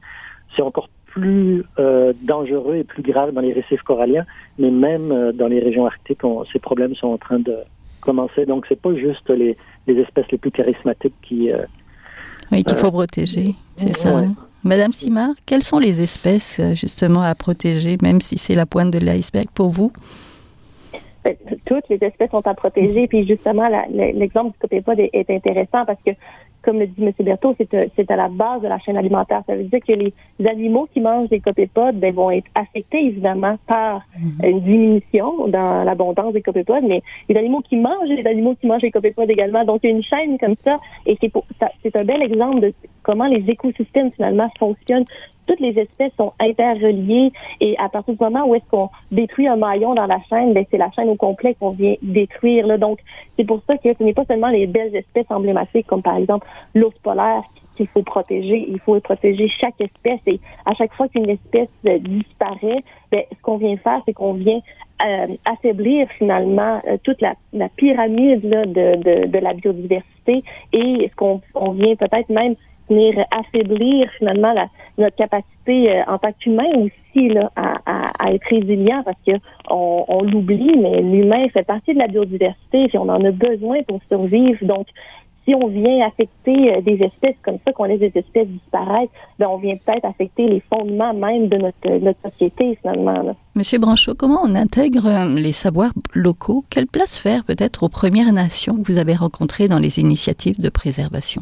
c'est 0.55 0.61
encore 0.61 0.89
plus 1.11 1.63
euh, 1.77 2.13
dangereux 2.21 2.77
et 2.77 2.83
plus 2.83 3.03
grave 3.03 3.33
dans 3.33 3.41
les 3.41 3.53
récifs 3.53 3.81
coralliens, 3.81 4.25
mais 4.57 4.71
même 4.71 5.11
euh, 5.11 5.31
dans 5.33 5.47
les 5.47 5.59
régions 5.59 5.85
arctiques, 5.85 6.21
ces 6.51 6.59
problèmes 6.59 6.95
sont 6.95 7.07
en 7.07 7.17
train 7.17 7.39
de 7.39 7.55
commencer. 7.99 8.45
Donc, 8.45 8.65
c'est 8.69 8.79
pas 8.79 8.95
juste 8.95 9.29
les, 9.29 9.57
les, 9.87 9.99
espèces 9.99 10.25
les 10.31 10.37
plus 10.37 10.51
charismatiques 10.51 11.13
qui. 11.21 11.51
Euh, 11.51 11.65
oui, 12.51 12.63
qu'il 12.63 12.77
faut 12.77 12.91
protéger, 12.91 13.55
c'est 13.75 13.95
ça. 13.95 14.17
Hein. 14.17 14.35
Madame 14.63 14.93
Simard, 14.93 15.33
quelles 15.45 15.63
sont 15.63 15.79
les 15.79 16.01
espèces 16.01 16.61
justement 16.75 17.21
à 17.21 17.33
protéger, 17.33 17.97
même 18.01 18.21
si 18.21 18.37
c'est 18.37 18.55
la 18.55 18.65
pointe 18.65 18.91
de 18.91 18.99
l'iceberg 18.99 19.47
pour 19.53 19.69
vous? 19.69 19.91
Toutes 21.65 21.87
les 21.89 21.99
espèces 22.01 22.31
sont 22.31 22.45
à 22.45 22.53
protéger. 22.53 23.07
Puis 23.07 23.27
justement, 23.27 23.69
l'exemple 23.89 24.51
du 24.51 24.59
copépode 24.59 24.99
est, 24.99 25.09
est, 25.13 25.29
intéressant 25.29 25.85
parce 25.85 25.99
que 26.05 26.11
comme 26.63 26.79
le 26.79 26.87
dit 26.87 27.03
M. 27.03 27.11
Berthaud, 27.19 27.55
euh, 27.73 27.87
c'est 27.95 28.11
à 28.11 28.15
la 28.15 28.27
base 28.27 28.61
de 28.61 28.67
la 28.67 28.79
chaîne 28.79 28.97
alimentaire. 28.97 29.43
Ça 29.47 29.55
veut 29.55 29.63
dire 29.63 29.79
que 29.85 29.93
les 29.93 30.13
animaux 30.47 30.87
qui 30.93 31.01
mangent 31.01 31.29
des 31.29 31.39
copépodes 31.39 31.95
ben, 31.95 32.13
vont 32.13 32.31
être 32.31 32.47
affectés 32.55 33.05
évidemment 33.05 33.57
par 33.67 34.01
mhm. 34.19 34.49
une 34.49 34.59
diminution 34.61 35.47
dans 35.47 35.83
l'abondance 35.83 36.33
des 36.33 36.41
copépodes, 36.41 36.83
mais 36.87 37.01
les 37.29 37.37
animaux 37.37 37.61
qui 37.61 37.77
mangent 37.77 38.09
les 38.09 38.25
animaux 38.27 38.55
qui 38.55 38.67
mangent 38.67 38.81
les 38.81 38.91
copépodes 38.91 39.29
également. 39.29 39.65
Donc 39.65 39.81
il 39.83 39.89
y 39.89 39.93
a 39.93 39.95
une 39.95 40.03
chaîne 40.03 40.37
comme 40.37 40.55
ça 40.63 40.79
et 41.05 41.17
c'est 41.21 41.95
un 41.95 42.03
bel 42.03 42.21
exemple 42.21 42.59
de 42.59 42.73
comment 43.03 43.25
les 43.25 43.43
écosystèmes 43.49 44.11
finalement 44.11 44.49
fonctionnent. 44.59 45.05
Toutes 45.47 45.59
les 45.59 45.77
espèces 45.79 46.13
sont 46.17 46.33
interreliées 46.39 47.31
et 47.59 47.75
à 47.77 47.89
partir 47.89 48.13
du 48.13 48.23
moment 48.23 48.45
où 48.45 48.55
est-ce 48.55 48.69
qu'on 48.69 48.89
détruit 49.11 49.47
un 49.47 49.55
maillon 49.55 49.95
dans 49.95 50.05
la 50.05 50.19
chaîne, 50.29 50.53
ben 50.53 50.63
c'est 50.69 50.77
la 50.77 50.91
chaîne 50.91 51.09
au 51.09 51.15
complet 51.15 51.55
qu'on 51.59 51.71
vient 51.71 51.95
détruire. 52.01 52.67
Là. 52.67 52.77
Donc, 52.77 52.99
c'est 53.37 53.43
pour 53.43 53.59
ça 53.67 53.77
que 53.77 53.89
ce 53.93 54.03
n'est 54.03 54.13
pas 54.13 54.23
seulement 54.25 54.49
les 54.49 54.67
belles 54.67 54.95
espèces 54.95 55.25
emblématiques 55.29 55.87
comme 55.87 56.03
par 56.03 56.17
exemple 56.17 56.47
l'ours 56.73 56.97
polaire 56.99 57.43
qu'il 57.75 57.87
faut 57.87 58.03
protéger. 58.03 58.65
Il 58.69 58.79
faut 58.79 58.99
protéger 58.99 59.47
chaque 59.59 59.79
espèce 59.79 60.19
et 60.27 60.39
à 60.65 60.73
chaque 60.73 60.93
fois 60.93 61.07
qu'une 61.07 61.29
espèce 61.29 61.69
euh, 61.87 61.99
disparaît, 61.99 62.83
ben, 63.11 63.23
ce 63.31 63.41
qu'on 63.41 63.57
vient 63.57 63.77
faire, 63.77 64.01
c'est 64.05 64.13
qu'on 64.13 64.33
vient 64.33 64.59
euh, 65.05 65.27
affaiblir 65.51 66.07
finalement 66.17 66.81
euh, 66.87 66.97
toute 67.03 67.21
la, 67.21 67.33
la 67.53 67.69
pyramide 67.69 68.43
là, 68.43 68.65
de, 68.65 68.95
de, 68.97 69.27
de, 69.27 69.39
la 69.39 69.53
biodiversité 69.53 70.43
et 70.73 71.09
ce 71.09 71.15
qu'on 71.15 71.41
on 71.55 71.71
vient 71.71 71.95
peut-être 71.95 72.29
même 72.29 72.55
venir 72.87 73.25
affaiblir 73.31 74.09
finalement 74.17 74.53
la, 74.53 74.67
notre 74.97 75.15
capacité 75.15 76.03
en 76.07 76.17
tant 76.17 76.33
qu'humain 76.33 76.69
aussi 76.75 77.29
là, 77.29 77.49
à, 77.55 77.77
à, 77.85 78.11
à, 78.19 78.33
être 78.33 78.45
résilient 78.47 79.01
parce 79.03 79.17
que 79.25 79.31
on, 79.69 80.05
on 80.07 80.23
l'oublie, 80.23 80.77
mais 80.77 81.01
l'humain 81.01 81.47
fait 81.49 81.63
partie 81.63 81.93
de 81.93 81.99
la 81.99 82.07
biodiversité 82.07 82.89
et 82.93 82.97
on 82.97 83.09
en 83.09 83.23
a 83.23 83.31
besoin 83.31 83.81
pour 83.87 84.01
survivre. 84.09 84.63
Donc, 84.65 84.87
si 85.45 85.55
on 85.55 85.67
vient 85.67 86.05
affecter 86.07 86.75
euh, 86.75 86.81
des 86.81 87.03
espèces 87.03 87.35
comme 87.43 87.57
ça, 87.65 87.73
qu'on 87.73 87.85
laisse 87.85 87.99
des 87.99 88.11
espèces 88.15 88.47
disparaître, 88.47 89.11
ben 89.39 89.47
on 89.49 89.57
vient 89.57 89.75
peut-être 89.77 90.05
affecter 90.05 90.47
les 90.47 90.61
fondements 90.69 91.13
même 91.13 91.47
de 91.47 91.57
notre, 91.57 91.99
notre 91.99 92.19
société 92.29 92.77
finalement. 92.81 93.35
Monsieur 93.55 93.79
Branchot, 93.79 94.15
comment 94.15 94.41
on 94.43 94.55
intègre 94.55 95.07
euh, 95.07 95.35
les 95.35 95.51
savoirs 95.51 95.91
locaux? 96.13 96.63
Quelle 96.69 96.87
place 96.87 97.17
faire 97.17 97.43
peut-être 97.43 97.83
aux 97.83 97.89
Premières 97.89 98.31
Nations 98.31 98.77
que 98.77 98.91
vous 98.91 98.97
avez 98.97 99.15
rencontrées 99.15 99.67
dans 99.67 99.79
les 99.79 99.99
initiatives 99.99 100.59
de 100.59 100.69
préservation? 100.69 101.41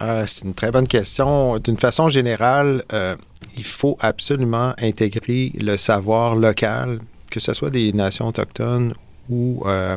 Euh, 0.00 0.24
c'est 0.26 0.44
une 0.44 0.54
très 0.54 0.70
bonne 0.70 0.86
question. 0.86 1.58
D'une 1.58 1.76
façon 1.76 2.08
générale, 2.08 2.82
euh, 2.92 3.14
il 3.56 3.64
faut 3.64 3.96
absolument 4.00 4.72
intégrer 4.80 5.52
le 5.60 5.76
savoir 5.76 6.34
local, 6.34 7.00
que 7.30 7.40
ce 7.40 7.52
soit 7.52 7.70
des 7.70 7.92
nations 7.92 8.28
autochtones 8.28 8.94
ou, 9.28 9.62
euh, 9.66 9.96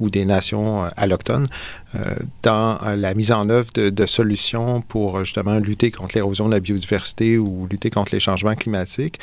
ou 0.00 0.10
des 0.10 0.24
nations 0.24 0.84
euh, 0.84 0.88
allochtones 0.96 1.46
euh, 1.94 2.14
dans 2.42 2.78
la 2.96 3.14
mise 3.14 3.32
en 3.32 3.48
œuvre 3.48 3.70
de, 3.74 4.06
solutions 4.06 4.82
pour 4.82 5.24
justement 5.24 5.58
lutter 5.58 5.90
contre 5.90 6.12
l'érosion 6.14 6.46
de 6.46 6.54
la 6.54 6.60
biodiversité 6.60 7.38
ou 7.38 7.66
lutter 7.70 7.90
contre 7.90 8.14
les 8.14 8.20
changements 8.20 8.54
climatiques. 8.54 9.18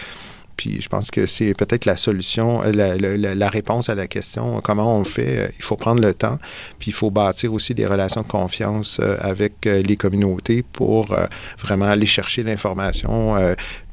Puis 0.58 0.82
je 0.82 0.88
pense 0.88 1.10
que 1.10 1.26
c'est 1.26 1.54
peut-être 1.54 1.86
la 1.86 1.98
solution, 1.98 2.62
la, 2.62 2.96
la, 2.96 3.50
réponse 3.50 3.89
à 3.89 3.96
la 3.96 4.06
question 4.06 4.62
comment 4.62 5.00
on 5.00 5.04
fait. 5.04 5.52
Il 5.58 5.63
faut 5.63 5.76
prendre 5.76 6.02
le 6.02 6.13
temps, 6.13 6.38
puis 6.78 6.92
il 6.92 6.94
faut 6.94 7.10
bâtir 7.10 7.54
aussi 7.54 7.74
des 7.74 7.88
relations 7.88 8.22
de 8.22 8.28
confiance 8.28 9.00
avec 9.20 9.66
les 9.66 9.98
communautés 9.98 10.62
pour 10.62 11.16
vraiment 11.58 11.88
aller 11.88 12.06
chercher 12.06 12.44
l'information, 12.44 13.36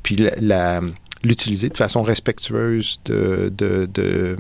puis 0.03 0.18
l'utiliser 1.23 1.70
de 1.70 1.79
façon 1.79 2.03
respectueuse 2.03 3.01
de, 3.07 4.37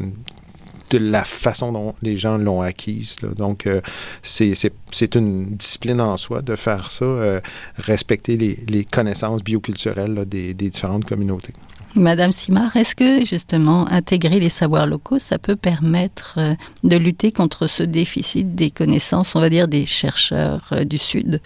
de 0.90 0.98
la 0.98 1.24
façon 1.24 1.72
dont 1.72 1.94
les 2.02 2.16
gens 2.16 2.36
l'ont 2.36 2.62
acquise. 2.62 3.16
Donc, 3.36 3.66
euh, 3.66 3.80
c'est 4.22 5.14
une 5.14 5.56
discipline 5.56 6.00
en 6.00 6.16
soi 6.16 6.42
de 6.42 6.56
faire 6.56 6.90
ça, 6.90 7.04
euh, 7.04 7.40
respecter 7.76 8.36
les, 8.36 8.58
les, 8.68 8.84
connaissances 8.84 9.42
bioculturelles 9.42 10.24
des, 10.26 10.54
des 10.54 10.68
différentes 10.70 11.04
communautés. 11.04 11.54
Madame 11.94 12.32
Simard, 12.32 12.76
est-ce 12.76 12.94
que 12.94 13.24
justement 13.24 13.88
intégrer 13.88 14.38
les 14.38 14.48
savoirs 14.48 14.86
locaux, 14.86 15.18
ça 15.18 15.38
peut 15.38 15.56
permettre 15.56 16.34
euh, 16.38 16.54
de 16.84 16.96
lutter 16.96 17.32
contre 17.32 17.66
ce 17.66 17.82
déficit 17.82 18.54
des 18.54 18.70
connaissances, 18.70 19.34
on 19.34 19.40
va 19.40 19.50
dire, 19.50 19.66
des 19.66 19.86
chercheurs 19.86 20.72
du 20.84 20.98
Sud? 20.98 21.40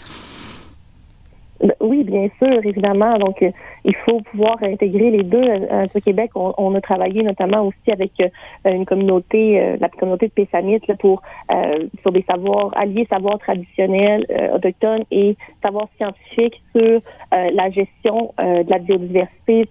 Oui, 1.80 2.04
bien 2.04 2.28
sûr, 2.38 2.64
évidemment. 2.64 3.18
Donc, 3.18 3.42
euh, 3.42 3.50
il 3.84 3.94
faut 4.04 4.20
pouvoir 4.20 4.56
intégrer 4.62 5.10
les 5.10 5.22
deux. 5.22 5.38
Euh, 5.42 5.86
au 5.94 6.00
Québec, 6.00 6.30
on, 6.34 6.52
on, 6.58 6.74
a 6.74 6.80
travaillé 6.80 7.22
notamment 7.22 7.62
aussi 7.62 7.90
avec 7.90 8.12
euh, 8.20 8.28
une 8.66 8.84
communauté, 8.84 9.60
euh, 9.60 9.76
la 9.80 9.88
communauté 9.88 10.28
de 10.28 10.32
Pessamites, 10.32 10.86
là, 10.88 10.94
pour 10.96 11.22
euh, 11.52 11.86
sur 12.02 12.12
des 12.12 12.24
savoirs 12.28 12.70
alliés, 12.76 13.06
savoirs 13.10 13.38
traditionnels 13.38 14.26
autochtones 14.54 15.04
et 15.10 15.36
savoirs 15.62 15.88
scientifiques 15.96 16.60
sur 16.74 17.00
la 17.32 17.70
gestion 17.70 18.32
de 18.38 18.70
la 18.70 18.78
biodiversité 18.78 19.68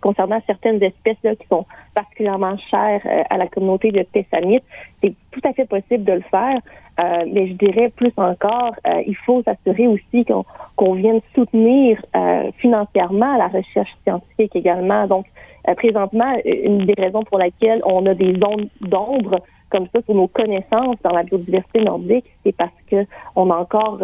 concernant 0.00 0.40
certaines 0.46 0.82
espèces 0.82 1.16
là, 1.22 1.34
qui 1.36 1.46
sont 1.48 1.66
particulièrement 1.94 2.56
chères 2.70 3.00
à 3.30 3.36
la 3.36 3.46
communauté 3.46 3.92
de 3.92 4.02
Pessamites. 4.02 4.64
C'est 5.02 5.14
tout 5.30 5.40
à 5.44 5.52
fait 5.52 5.66
possible 5.66 6.04
de 6.04 6.12
le 6.12 6.24
faire. 6.30 6.58
Euh, 7.00 7.24
mais 7.32 7.48
je 7.48 7.52
dirais 7.54 7.90
plus 7.96 8.12
encore, 8.16 8.74
euh, 8.86 9.02
il 9.06 9.16
faut 9.16 9.42
s'assurer 9.42 9.86
aussi 9.86 10.26
qu'on 10.26 10.92
vienne 10.92 11.20
soutenir 11.34 11.98
euh, 12.14 12.50
financièrement 12.58 13.36
la 13.38 13.48
recherche 13.48 13.90
scientifique 14.04 14.54
également. 14.54 15.06
Donc, 15.06 15.26
présentement, 15.76 16.34
une 16.44 16.84
des 16.84 17.00
raisons 17.00 17.22
pour 17.22 17.38
laquelle 17.38 17.80
on 17.84 18.04
a 18.06 18.14
des 18.14 18.34
zones 18.34 18.68
d'ombre 18.80 19.38
comme 19.70 19.86
ça 19.94 20.02
sur 20.02 20.14
nos 20.14 20.26
connaissances 20.26 20.96
dans 21.02 21.12
la 21.12 21.22
biodiversité 21.22 21.82
nordique, 21.82 22.26
c'est 22.44 22.54
parce 22.54 22.72
que 22.90 23.06
on 23.36 23.46
n'a 23.46 23.56
encore 23.56 24.00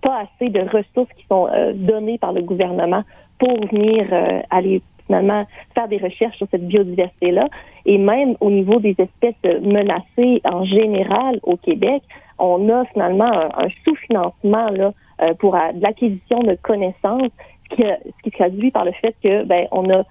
pas 0.00 0.22
assez 0.22 0.48
de 0.50 0.60
ressources 0.60 1.12
qui 1.16 1.26
sont 1.26 1.48
données 1.74 2.16
par 2.16 2.32
le 2.32 2.42
gouvernement 2.42 3.02
pour 3.38 3.54
venir 3.66 4.06
aller 4.50 4.80
finalement 5.06 5.44
faire 5.74 5.88
des 5.88 5.98
recherches 5.98 6.36
sur 6.36 6.46
cette 6.52 6.68
biodiversité-là. 6.68 7.48
Et 7.86 7.98
même 7.98 8.36
au 8.40 8.50
niveau 8.50 8.78
des 8.78 8.94
espèces 8.96 9.60
menacées 9.62 10.40
en 10.44 10.64
général 10.64 11.40
au 11.42 11.56
Québec, 11.56 12.02
on 12.40 12.68
a 12.68 12.84
finalement 12.86 13.30
un, 13.30 13.68
sous-financement 13.84 14.68
euh, 15.22 15.34
pour 15.38 15.56
l'acquisition 15.80 16.40
de 16.40 16.56
connaissances, 16.62 17.30
ce 17.70 17.76
qui, 17.76 17.82
qui 18.24 18.30
traduit 18.30 18.70
par 18.70 18.84
le 18.84 18.92
fait 18.92 19.14
que 19.22 19.44
ben 19.44 19.66
on 19.70 19.88
a 19.90 20.02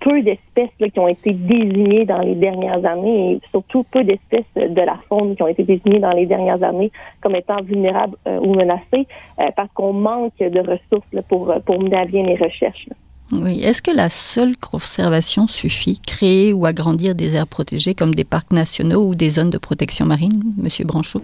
peu 0.00 0.22
d'espèces 0.22 0.70
qui 0.78 0.98
ont 0.98 1.08
été 1.08 1.32
désignées 1.32 2.04
dans 2.04 2.18
les 2.18 2.34
dernières 2.34 2.84
années 2.84 3.32
et 3.32 3.40
surtout 3.50 3.84
peu 3.84 4.02
d'espèces 4.02 4.44
de 4.56 4.80
la 4.80 4.98
faune 5.08 5.36
qui 5.36 5.42
ont 5.42 5.48
été 5.48 5.62
désignées 5.62 6.00
dans 6.00 6.12
les 6.12 6.26
dernières 6.26 6.62
années 6.62 6.90
comme 7.20 7.36
étant 7.36 7.62
vulnérables 7.62 8.16
euh, 8.26 8.38
ou 8.40 8.54
menacées 8.54 9.06
euh, 9.40 9.44
parce 9.56 9.70
qu'on 9.74 9.92
manque 9.92 10.38
de 10.38 10.60
ressources 10.60 11.26
pour, 11.28 11.46
mener 11.78 11.96
à 11.96 12.04
bien 12.04 12.24
les 12.24 12.36
recherches. 12.36 12.88
Oui. 13.30 13.62
Est-ce 13.62 13.82
que 13.82 13.94
la 13.94 14.08
seule 14.08 14.56
conservation 14.56 15.46
suffit 15.46 16.00
Créer 16.04 16.52
ou 16.52 16.64
agrandir 16.66 17.14
des 17.14 17.36
aires 17.36 17.46
protégées 17.46 17.94
comme 17.94 18.14
des 18.14 18.24
parcs 18.24 18.52
nationaux 18.52 19.06
ou 19.06 19.14
des 19.14 19.30
zones 19.30 19.50
de 19.50 19.58
protection 19.58 20.06
marine, 20.06 20.32
Monsieur 20.56 20.86
Branchot? 20.86 21.22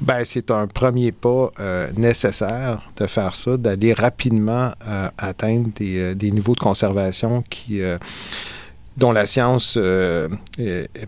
Ben, 0.00 0.22
c'est 0.24 0.50
un 0.50 0.66
premier 0.66 1.12
pas 1.12 1.50
euh, 1.60 1.88
nécessaire 1.96 2.82
de 2.96 3.06
faire 3.06 3.34
ça, 3.36 3.56
d'aller 3.56 3.92
rapidement 3.92 4.72
euh, 4.86 5.08
atteindre 5.18 5.68
des, 5.74 5.98
euh, 5.98 6.14
des, 6.14 6.30
niveaux 6.30 6.54
de 6.54 6.60
conservation 6.60 7.42
qui, 7.48 7.80
dont 8.96 9.12
la 9.12 9.26
science 9.26 9.78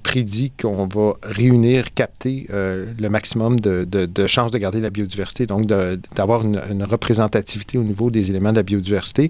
prédit 0.02 0.52
qu'on 0.52 0.86
va 0.86 1.14
réunir, 1.22 1.92
capter 1.94 2.46
le 2.50 3.08
maximum 3.08 3.58
de, 3.58 3.84
de, 3.84 4.06
de, 4.06 4.26
chances 4.26 4.52
de 4.52 4.58
garder 4.58 4.80
la 4.80 4.90
biodiversité, 4.90 5.46
donc 5.46 5.66
d'avoir 5.66 6.42
une, 6.42 6.60
une, 6.70 6.84
représentativité 6.84 7.78
au 7.78 7.82
niveau 7.82 8.10
des 8.10 8.30
éléments 8.30 8.52
de 8.52 8.56
la 8.56 8.62
biodiversité. 8.62 9.28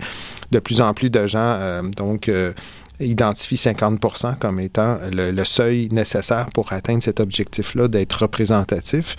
De 0.50 0.58
plus 0.58 0.80
en 0.80 0.92
plus 0.92 1.10
de 1.10 1.26
gens, 1.26 1.82
donc, 1.96 2.30
identifie 3.00 3.56
50% 3.56 4.36
comme 4.38 4.60
étant 4.60 4.98
le, 5.10 5.44
seuil 5.44 5.88
nécessaire 5.90 6.46
pour 6.52 6.72
atteindre 6.72 7.02
cet 7.02 7.20
objectif-là 7.20 7.88
d'être 7.88 8.22
représentatif. 8.22 9.16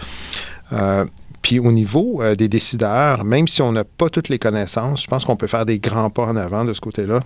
Euh, 0.74 1.06
puis 1.42 1.60
au 1.60 1.72
niveau 1.72 2.22
euh, 2.22 2.36
des 2.36 2.48
décideurs, 2.48 3.24
même 3.24 3.48
si 3.48 3.62
on 3.62 3.72
n'a 3.72 3.84
pas 3.84 4.10
toutes 4.10 4.30
les 4.30 4.40
connaissances, 4.40 5.04
je 5.04 5.08
pense 5.08 5.26
qu'on 5.26 5.36
peut 5.36 5.48
faire 5.48 5.66
des 5.66 5.80
grands 5.80 6.10
pas 6.10 6.26
en 6.26 6.36
avant 6.36 6.66
de 6.66 6.74
ce 6.74 6.82
côté-là. 6.82 7.22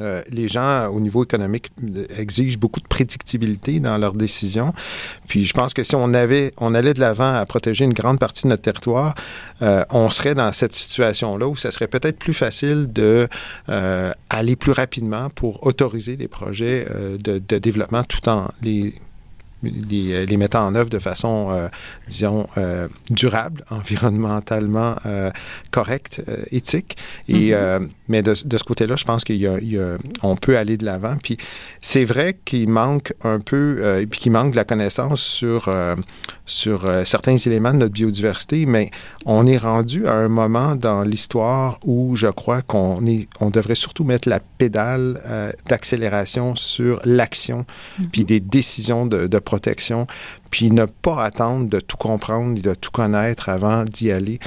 Euh, 0.00 0.22
les 0.28 0.48
gens 0.48 0.88
au 0.88 0.98
niveau 0.98 1.22
économique 1.22 1.70
exigent 2.18 2.58
beaucoup 2.58 2.80
de 2.80 2.88
prédictibilité 2.88 3.78
dans 3.78 3.96
leurs 3.96 4.14
décisions. 4.14 4.72
Puis 5.28 5.44
je 5.44 5.52
pense 5.52 5.72
que 5.72 5.84
si 5.84 5.94
on 5.94 6.12
avait, 6.14 6.52
on 6.58 6.74
allait 6.74 6.94
de 6.94 7.00
l'avant 7.00 7.34
à 7.34 7.46
protéger 7.46 7.84
une 7.84 7.92
grande 7.92 8.18
partie 8.18 8.42
de 8.42 8.48
notre 8.48 8.62
territoire, 8.62 9.14
euh, 9.62 9.84
on 9.90 10.10
serait 10.10 10.34
dans 10.34 10.52
cette 10.52 10.72
situation-là 10.72 11.46
où 11.46 11.54
ça 11.54 11.70
serait 11.70 11.86
peut-être 11.86 12.18
plus 12.18 12.34
facile 12.34 12.92
de 12.92 13.28
euh, 13.68 14.12
aller 14.30 14.56
plus 14.56 14.72
rapidement 14.72 15.30
pour 15.30 15.64
autoriser 15.64 16.16
des 16.16 16.28
projets 16.28 16.86
euh, 16.90 17.16
de, 17.16 17.40
de, 17.46 17.58
développement 17.58 18.02
tout 18.02 18.28
en 18.28 18.48
les 18.62 18.94
les, 19.64 20.26
les, 20.26 20.36
mettant 20.36 20.66
en 20.66 20.74
œuvre 20.74 20.90
de 20.90 20.98
façon, 20.98 21.50
euh, 21.52 21.68
disons, 22.08 22.46
euh, 22.58 22.88
durable, 23.10 23.64
environnementalement 23.70 24.96
euh, 25.06 25.30
correcte, 25.70 26.22
éthique. 26.50 26.96
Et, 27.28 27.52
mm 27.52 27.54
-hmm. 27.54 27.88
Mais 28.08 28.22
de, 28.22 28.34
de 28.44 28.58
ce 28.58 28.64
côté-là, 28.64 28.96
je 28.96 29.04
pense 29.04 29.24
qu'on 29.24 30.36
peut 30.36 30.56
aller 30.56 30.76
de 30.76 30.84
l'avant. 30.84 31.16
Puis 31.22 31.36
c'est 31.80 32.04
vrai 32.04 32.36
qu'il 32.44 32.68
manque 32.68 33.12
un 33.22 33.40
peu, 33.40 33.98
et 34.00 34.06
puis 34.06 34.20
qu'il 34.20 34.32
manque 34.32 34.52
de 34.52 34.56
la 34.56 34.64
connaissance 34.64 35.20
sur, 35.20 35.72
sur 36.46 36.90
certains 37.06 37.36
éléments 37.36 37.72
de 37.72 37.78
notre 37.78 37.92
biodiversité, 37.92 38.66
mais 38.66 38.90
on 39.24 39.46
est 39.46 39.58
rendu 39.58 40.06
à 40.06 40.14
un 40.14 40.28
moment 40.28 40.74
dans 40.76 41.02
l'histoire 41.02 41.78
où 41.84 42.16
je 42.16 42.26
crois 42.26 42.62
qu'on 42.62 43.02
on 43.40 43.50
devrait 43.50 43.74
surtout 43.74 44.04
mettre 44.04 44.28
la 44.28 44.40
pédale 44.40 45.20
d'accélération 45.68 46.56
sur 46.56 47.00
l'action, 47.04 47.60
mm 47.60 48.02
-hmm. 48.02 48.08
puis 48.12 48.24
des 48.24 48.40
décisions 48.40 49.06
de, 49.06 49.26
de 49.26 49.38
protection, 49.38 50.06
puis 50.54 50.70
ne 50.70 50.84
pas 50.84 51.20
attendre 51.24 51.68
de 51.68 51.80
tout 51.80 51.96
comprendre 51.96 52.56
et 52.56 52.62
de 52.62 52.74
tout 52.74 52.92
connaître 52.92 53.48
avant 53.48 53.82
d'y 53.82 54.12
aller. 54.12 54.38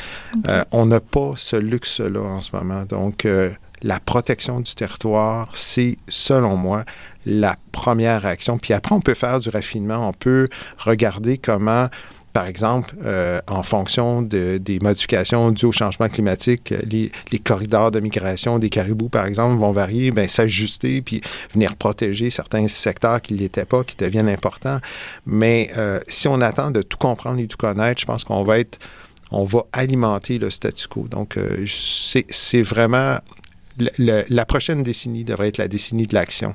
Euh, 0.47 0.63
on 0.71 0.85
n'a 0.85 1.01
pas 1.01 1.33
ce 1.35 1.57
luxe-là 1.57 2.21
en 2.21 2.39
ce 2.39 2.55
moment. 2.55 2.85
Donc, 2.85 3.25
euh, 3.25 3.49
la 3.83 3.99
protection 3.99 4.61
du 4.61 4.73
territoire, 4.73 5.49
c'est, 5.53 5.97
selon 6.07 6.55
moi, 6.55 6.85
la 7.25 7.57
première 7.73 8.25
action. 8.25 8.57
Puis 8.57 8.73
après, 8.73 8.95
on 8.95 9.01
peut 9.01 9.15
faire 9.15 9.41
du 9.41 9.49
raffinement, 9.49 10.07
on 10.07 10.13
peut 10.13 10.47
regarder 10.77 11.39
comment 11.39 11.89
par 12.37 12.45
exemple, 12.45 12.93
euh, 13.03 13.39
en 13.47 13.63
fonction 13.63 14.21
de, 14.21 14.59
des 14.59 14.77
modifications 14.77 15.49
dues 15.49 15.65
au 15.65 15.71
changement 15.71 16.07
climatique, 16.07 16.71
euh, 16.71 16.81
les, 16.91 17.39
corridors 17.39 17.89
de 17.89 17.99
migration 17.99 18.59
des 18.59 18.69
caribous, 18.69 19.09
par 19.09 19.25
exemple, 19.25 19.59
vont 19.59 19.71
varier, 19.71 20.11
ben, 20.11 20.27
s'ajuster, 20.27 21.01
puis 21.01 21.19
venir 21.51 21.75
protéger 21.75 22.29
certains 22.29 22.67
secteurs 22.67 23.23
qui 23.23 23.33
ne 23.33 23.39
l'étaient 23.39 23.65
pas, 23.65 23.83
qui 23.83 23.95
deviennent 23.95 24.29
importants. 24.29 24.77
Mais 25.25 25.71
euh, 25.77 25.99
si 26.07 26.27
on 26.27 26.39
attend 26.41 26.69
de 26.69 26.83
tout 26.83 26.99
comprendre 26.99 27.39
et 27.39 27.47
tout 27.47 27.57
connaître, 27.57 28.01
je 28.01 28.05
pense 28.05 28.23
qu'on 28.23 28.43
va 28.43 28.59
être, 28.59 28.77
on 29.31 29.43
va 29.43 29.65
alimenter 29.73 30.37
le 30.37 30.51
statu 30.51 30.87
quo. 30.87 31.07
Donc, 31.09 31.39
c'est 31.65 32.61
vraiment, 32.61 33.17
la 33.97 34.45
prochaine 34.45 34.83
décennie 34.83 35.23
devrait 35.23 35.47
être 35.47 35.57
la 35.57 35.67
décennie 35.67 36.05
de 36.05 36.13
l'action. 36.13 36.53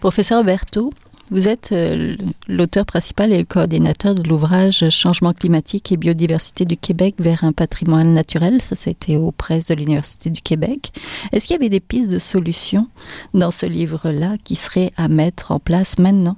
Professeur 0.00 0.44
Berthaud, 0.44 0.92
vous 1.30 1.48
êtes 1.48 1.72
euh, 1.72 2.16
l'auteur 2.48 2.86
principal 2.86 3.32
et 3.32 3.38
le 3.38 3.44
coordinateur 3.44 4.14
de 4.14 4.26
l'ouvrage 4.26 4.88
Changement 4.88 5.34
climatique 5.34 5.92
et 5.92 5.98
biodiversité 5.98 6.64
du 6.64 6.76
Québec 6.76 7.16
vers 7.18 7.44
un 7.44 7.52
patrimoine 7.52 8.14
naturel. 8.14 8.62
Ça, 8.62 8.74
c'était 8.74 9.16
aux 9.16 9.30
presses 9.30 9.68
de 9.68 9.74
l'Université 9.74 10.30
du 10.30 10.40
Québec. 10.40 10.90
Est-ce 11.32 11.46
qu'il 11.46 11.56
y 11.56 11.58
avait 11.58 11.68
des 11.68 11.80
pistes 11.80 12.10
de 12.10 12.18
solutions 12.18 12.86
dans 13.34 13.50
ce 13.50 13.66
livre-là 13.66 14.36
qui 14.42 14.54
seraient 14.54 14.90
à 14.96 15.08
mettre 15.08 15.52
en 15.52 15.58
place 15.58 15.98
maintenant? 15.98 16.36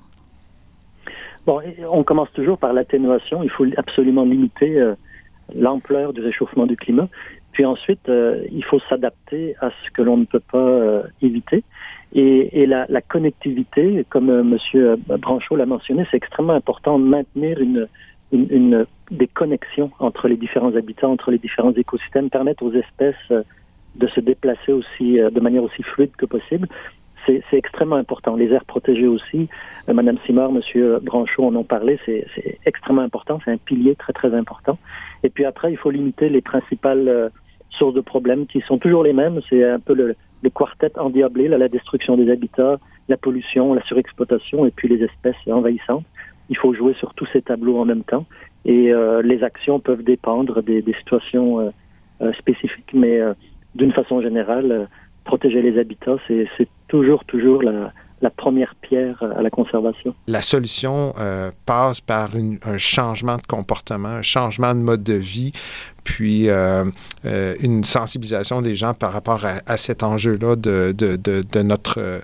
Bon, 1.46 1.60
on 1.88 2.02
commence 2.02 2.32
toujours 2.32 2.58
par 2.58 2.72
l'atténuation. 2.72 3.44
Il 3.44 3.50
faut 3.50 3.66
absolument 3.76 4.24
limiter 4.24 4.80
euh, 4.80 4.94
l'ampleur 5.54 6.12
du 6.12 6.20
réchauffement 6.20 6.66
du 6.66 6.76
climat. 6.76 7.08
Puis 7.52 7.64
ensuite, 7.64 8.08
euh, 8.08 8.44
il 8.50 8.64
faut 8.64 8.80
s'adapter 8.88 9.54
à 9.60 9.70
ce 9.70 9.90
que 9.92 10.02
l'on 10.02 10.16
ne 10.16 10.24
peut 10.24 10.42
pas 10.52 11.02
éviter. 11.22 11.62
Et, 12.12 12.62
et 12.62 12.66
la, 12.66 12.86
la, 12.88 13.00
connectivité, 13.00 14.04
comme 14.08 14.30
euh, 14.30 14.40
M. 14.40 14.96
Branchot 15.18 15.56
l'a 15.56 15.66
mentionné, 15.66 16.04
c'est 16.10 16.16
extrêmement 16.16 16.54
important 16.54 16.98
de 16.98 17.04
maintenir 17.04 17.60
une, 17.60 17.86
une, 18.32 18.46
une, 18.50 18.86
des 19.10 19.28
connexions 19.28 19.90
entre 20.00 20.26
les 20.26 20.36
différents 20.36 20.74
habitats, 20.74 21.08
entre 21.08 21.30
les 21.30 21.38
différents 21.38 21.72
écosystèmes, 21.72 22.28
permettre 22.28 22.64
aux 22.64 22.72
espèces 22.72 23.14
euh, 23.30 23.42
de 23.96 24.06
se 24.08 24.20
déplacer 24.20 24.72
aussi 24.72 25.20
euh, 25.20 25.30
de 25.30 25.40
manière 25.40 25.62
aussi 25.62 25.82
fluide 25.82 26.12
que 26.16 26.26
possible. 26.26 26.68
C'est 27.26 27.42
extrêmement 27.52 27.96
important. 27.96 28.34
Les 28.34 28.50
aires 28.50 28.64
protégées 28.64 29.06
aussi, 29.06 29.48
euh, 29.88 29.92
Madame 29.92 30.16
Simard, 30.26 30.50
Monsieur 30.52 30.98
Branchot 31.00 31.44
en 31.44 31.54
ont 31.54 31.64
parlé, 31.64 31.98
c'est 32.06 32.26
extrêmement 32.66 33.02
important. 33.02 33.40
C'est 33.44 33.52
un 33.52 33.56
pilier 33.56 33.94
très 33.94 34.12
très 34.12 34.34
important. 34.34 34.78
Et 35.22 35.28
puis 35.28 35.44
après, 35.44 35.70
il 35.70 35.76
faut 35.76 35.90
limiter 35.90 36.28
les 36.28 36.40
principales 36.40 37.08
euh, 37.08 37.28
sources 37.70 37.94
de 37.94 38.00
problèmes 38.00 38.46
qui 38.46 38.62
sont 38.62 38.78
toujours 38.78 39.04
les 39.04 39.12
mêmes. 39.12 39.40
C'est 39.48 39.62
un 39.62 39.78
peu 39.78 39.94
le, 39.94 40.16
le 40.42 40.50
quartet 40.50 40.98
endiablé, 40.98 41.48
là, 41.48 41.58
la 41.58 41.68
destruction 41.68 42.16
des 42.16 42.30
habitats, 42.30 42.78
la 43.08 43.16
pollution, 43.16 43.74
la 43.74 43.82
surexploitation 43.82 44.66
et 44.66 44.70
puis 44.70 44.88
les 44.88 45.02
espèces 45.04 45.36
envahissantes. 45.46 46.04
Il 46.48 46.56
faut 46.56 46.74
jouer 46.74 46.94
sur 46.94 47.14
tous 47.14 47.26
ces 47.32 47.42
tableaux 47.42 47.78
en 47.78 47.84
même 47.84 48.02
temps 48.02 48.26
et 48.64 48.92
euh, 48.92 49.22
les 49.22 49.42
actions 49.42 49.80
peuvent 49.80 50.02
dépendre 50.02 50.62
des, 50.62 50.82
des 50.82 50.94
situations 50.94 51.60
euh, 51.60 51.70
euh, 52.22 52.32
spécifiques, 52.34 52.92
mais 52.92 53.20
euh, 53.20 53.32
d'une 53.74 53.92
façon 53.92 54.20
générale, 54.20 54.72
euh, 54.72 54.84
protéger 55.24 55.62
les 55.62 55.78
habitats, 55.78 56.16
c'est 56.26 56.68
toujours, 56.88 57.24
toujours 57.24 57.62
la, 57.62 57.92
la 58.22 58.30
première 58.30 58.74
pierre 58.80 59.22
à 59.36 59.42
la 59.42 59.50
conservation. 59.50 60.14
La 60.26 60.42
solution 60.42 61.14
euh, 61.18 61.50
passe 61.66 62.00
par 62.00 62.30
un 62.34 62.78
changement 62.78 63.36
de 63.36 63.46
comportement, 63.46 64.08
un 64.08 64.22
changement 64.22 64.74
de 64.74 64.80
mode 64.80 65.02
de 65.02 65.14
vie, 65.14 65.52
puis 66.04 66.48
euh, 66.48 66.84
euh, 67.24 67.54
une 67.62 67.84
sensibilisation 67.84 68.62
des 68.62 68.74
gens 68.74 68.94
par 68.94 69.12
rapport 69.12 69.44
à, 69.44 69.76
cet 69.76 70.02
enjeu-là 70.02 70.56
de, 70.56 71.62
notre 71.62 72.20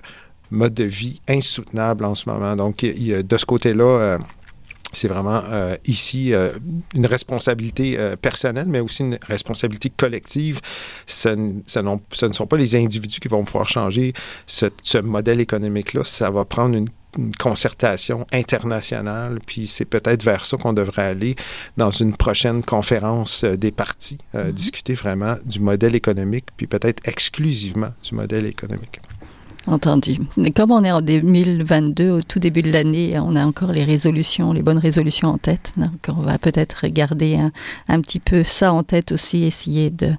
mode 0.51 0.73
de 0.73 0.83
vie 0.83 1.19
insoutenable 1.27 2.05
en 2.05 2.15
ce 2.15 2.29
moment. 2.29 2.55
Donc, 2.55 2.81
de 2.83 3.37
ce 3.37 3.45
côté-là, 3.45 4.19
c'est 4.93 5.07
vraiment 5.07 5.41
euh, 5.49 5.75
ici 5.85 6.33
euh, 6.33 6.49
une 6.95 7.05
responsabilité 7.05 7.97
euh, 7.97 8.15
personnelle, 8.15 8.67
mais 8.67 8.79
aussi 8.79 9.03
une 9.03 9.19
responsabilité 9.21 9.89
collective. 9.89 10.61
Ce, 11.05 11.29
ce, 11.65 11.79
ce, 12.11 12.25
ne 12.25 12.33
sont 12.33 12.47
pas 12.47 12.57
les 12.57 12.75
individus 12.75 13.19
qui 13.19 13.27
vont 13.27 13.43
pouvoir 13.43 13.67
changer 13.67 14.13
ce, 14.45 14.67
ce 14.83 14.97
modèle 14.97 15.41
économique-là. 15.41 16.03
Ça 16.03 16.29
va 16.29 16.45
prendre 16.45 16.77
une, 16.77 16.87
une, 17.17 17.35
concertation 17.35 18.25
internationale, 18.31 19.39
puis 19.45 19.67
c'est 19.67 19.85
peut-être 19.85 20.23
vers 20.23 20.45
ça 20.45 20.55
qu'on 20.57 20.73
devrait 20.73 21.05
aller 21.05 21.35
dans 21.75 21.91
une 21.91 22.15
prochaine 22.15 22.63
conférence 22.63 23.43
des 23.43 23.71
partis, 23.71 24.17
mm 24.33 24.37
-hmm. 24.37 24.51
discuter 24.51 24.93
vraiment 24.93 25.35
du 25.45 25.59
modèle 25.59 25.95
économique, 25.95 26.45
puis 26.55 26.67
peut-être 26.67 27.01
exclusivement 27.07 27.93
du 28.03 28.15
modèle 28.15 28.45
économique. 28.45 28.99
Entendu. 29.67 30.19
Et 30.41 30.51
comme 30.51 30.71
on 30.71 30.81
est 30.85 30.91
en 30.91 31.01
2022, 31.01 32.09
au 32.09 32.21
tout 32.21 32.39
début 32.39 32.61
de 32.61 32.71
l'année, 32.71 33.19
on 33.19 33.35
a 33.35 33.45
encore 33.45 33.73
les 33.73 33.83
résolutions, 33.83 34.53
les 34.53 34.63
bonnes 34.63 34.77
résolutions 34.77 35.27
en 35.27 35.37
tête. 35.37 35.73
Donc, 35.75 36.07
on 36.07 36.21
va 36.21 36.37
peut-être 36.37 36.87
garder 36.87 37.35
un, 37.35 37.51
un, 37.89 37.99
petit 37.99 38.21
peu 38.21 38.43
ça 38.43 38.71
en 38.71 38.83
tête 38.83 39.11
aussi, 39.11 39.43
essayer 39.43 39.89
de, 39.89 40.11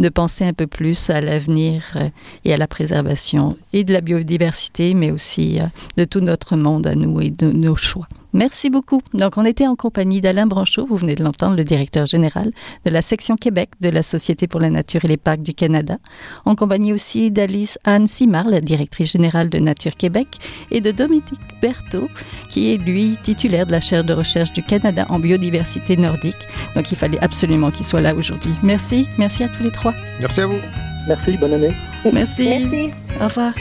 de 0.00 0.08
penser 0.08 0.44
un 0.44 0.52
peu 0.52 0.66
plus 0.66 1.08
à 1.08 1.20
l'avenir 1.20 1.82
euh, 1.94 2.08
et 2.44 2.52
à 2.52 2.56
la 2.56 2.66
préservation 2.66 3.56
et 3.72 3.84
de 3.84 3.92
la 3.92 4.00
biodiversité, 4.00 4.94
mais 4.94 5.12
aussi 5.12 5.60
euh, 5.60 5.66
de 5.96 6.04
tout 6.04 6.20
notre 6.20 6.56
monde 6.56 6.88
à 6.88 6.96
nous 6.96 7.20
et 7.20 7.30
de 7.30 7.52
nos 7.52 7.76
choix. 7.76 8.08
Merci 8.36 8.68
beaucoup. 8.68 9.00
Donc, 9.14 9.38
on 9.38 9.46
était 9.46 9.66
en 9.66 9.76
compagnie 9.76 10.20
d'Alain 10.20 10.46
Branchot, 10.46 10.84
vous 10.84 10.96
venez 10.96 11.14
de 11.14 11.24
l'entendre, 11.24 11.56
le 11.56 11.64
directeur 11.64 12.04
général 12.04 12.50
de 12.84 12.90
la 12.90 13.00
section 13.00 13.34
Québec 13.36 13.70
de 13.80 13.88
la 13.88 14.02
Société 14.02 14.46
pour 14.46 14.60
la 14.60 14.68
Nature 14.68 15.06
et 15.06 15.08
les 15.08 15.16
Parcs 15.16 15.40
du 15.40 15.54
Canada, 15.54 15.96
en 16.44 16.54
compagnie 16.54 16.92
aussi 16.92 17.30
d'Alice 17.30 17.78
Anne 17.84 18.06
Simard, 18.06 18.46
la 18.48 18.60
directrice 18.60 19.12
générale 19.12 19.48
de 19.48 19.58
Nature 19.58 19.96
Québec, 19.96 20.28
et 20.70 20.82
de 20.82 20.90
Dominique 20.90 21.24
Berthaud, 21.62 22.10
qui 22.50 22.74
est 22.74 22.76
lui 22.76 23.16
titulaire 23.22 23.64
de 23.64 23.72
la 23.72 23.80
chaire 23.80 24.04
de 24.04 24.12
recherche 24.12 24.52
du 24.52 24.62
Canada 24.62 25.06
en 25.08 25.18
biodiversité 25.18 25.96
nordique. 25.96 26.36
Donc, 26.74 26.92
il 26.92 26.98
fallait 26.98 27.24
absolument 27.24 27.70
qu'il 27.70 27.86
soit 27.86 28.02
là 28.02 28.14
aujourd'hui. 28.14 28.52
Merci. 28.62 29.06
Merci 29.16 29.44
à 29.44 29.48
tous 29.48 29.62
les 29.62 29.72
trois. 29.72 29.94
Merci 30.20 30.42
à 30.42 30.46
vous. 30.46 30.60
Merci. 31.08 31.38
Bonne 31.38 31.54
année. 31.54 31.74
Merci. 32.12 32.48
Merci. 32.48 32.90
Au 33.18 33.28
revoir. 33.28 33.54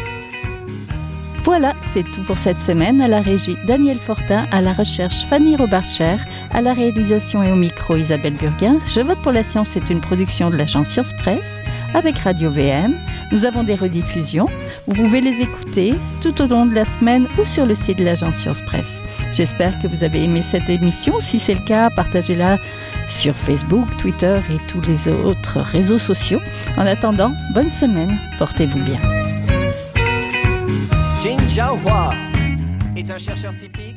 Voilà, 1.46 1.76
c'est 1.80 2.02
tout 2.02 2.24
pour 2.24 2.40
cette 2.40 2.60
semaine. 2.60 3.00
À 3.02 3.08
la 3.08 3.22
régie, 3.22 3.56
Daniel 3.68 4.00
Fortin, 4.00 4.48
à 4.52 4.62
la 4.62 4.74
recherche, 4.74 5.24
Fanny 5.26 5.56
Robarcher, 5.56 6.18
à 6.52 6.60
la 6.60 6.74
réalisation 6.74 7.44
et 7.44 7.52
au 7.52 7.56
micro, 7.56 7.96
Isabelle 7.96 8.34
Burguin. 8.34 8.80
Je 8.92 9.00
vote 9.02 9.22
pour 9.22 9.32
la 9.32 9.44
science, 9.44 9.70
c'est 9.70 9.92
une 9.92 10.00
production 10.00 10.50
de 10.50 10.58
l'agence 10.58 10.88
Science 10.88 11.14
Presse 11.14 11.62
avec 11.94 12.18
Radio 12.18 12.50
VM. 12.50 12.96
Nous 13.32 13.46
avons 13.46 13.64
des 13.64 13.76
rediffusions. 13.76 14.48
Vous 14.88 14.96
pouvez 14.96 15.22
les 15.22 15.40
écouter 15.42 15.94
tout 16.20 16.42
au 16.42 16.48
long 16.48 16.66
de 16.66 16.74
la 16.74 16.84
semaine 16.84 17.28
ou 17.40 17.46
sur 17.46 17.68
le 17.68 17.76
site 17.76 18.00
de 18.00 18.06
l'agence 18.06 18.38
Science 18.38 18.64
Presse. 18.64 19.04
J'espère 19.32 19.78
que 19.80 19.88
vous 19.88 20.04
avez 20.04 20.24
aimé 20.24 20.42
cette 20.42 20.68
émission. 20.68 21.20
Si 21.20 21.38
c'est 21.38 21.54
le 21.54 21.64
cas, 21.64 21.92
partagez-la 21.92 22.58
sur 23.06 23.36
Facebook, 23.36 23.86
Twitter 23.98 24.40
et 24.50 24.58
tous 24.68 24.82
les 24.82 25.10
autres 25.10 25.60
réseaux 25.60 26.00
sociaux. 26.00 26.40
En 26.76 26.88
attendant, 26.88 27.32
bonne 27.54 27.70
semaine. 27.70 28.18
Portez-vous 28.40 28.84
bien. 28.84 29.00
Jiahua 31.56 32.10
est 32.98 33.10
un 33.10 33.18
chercheur 33.18 33.56
typique 33.56 33.96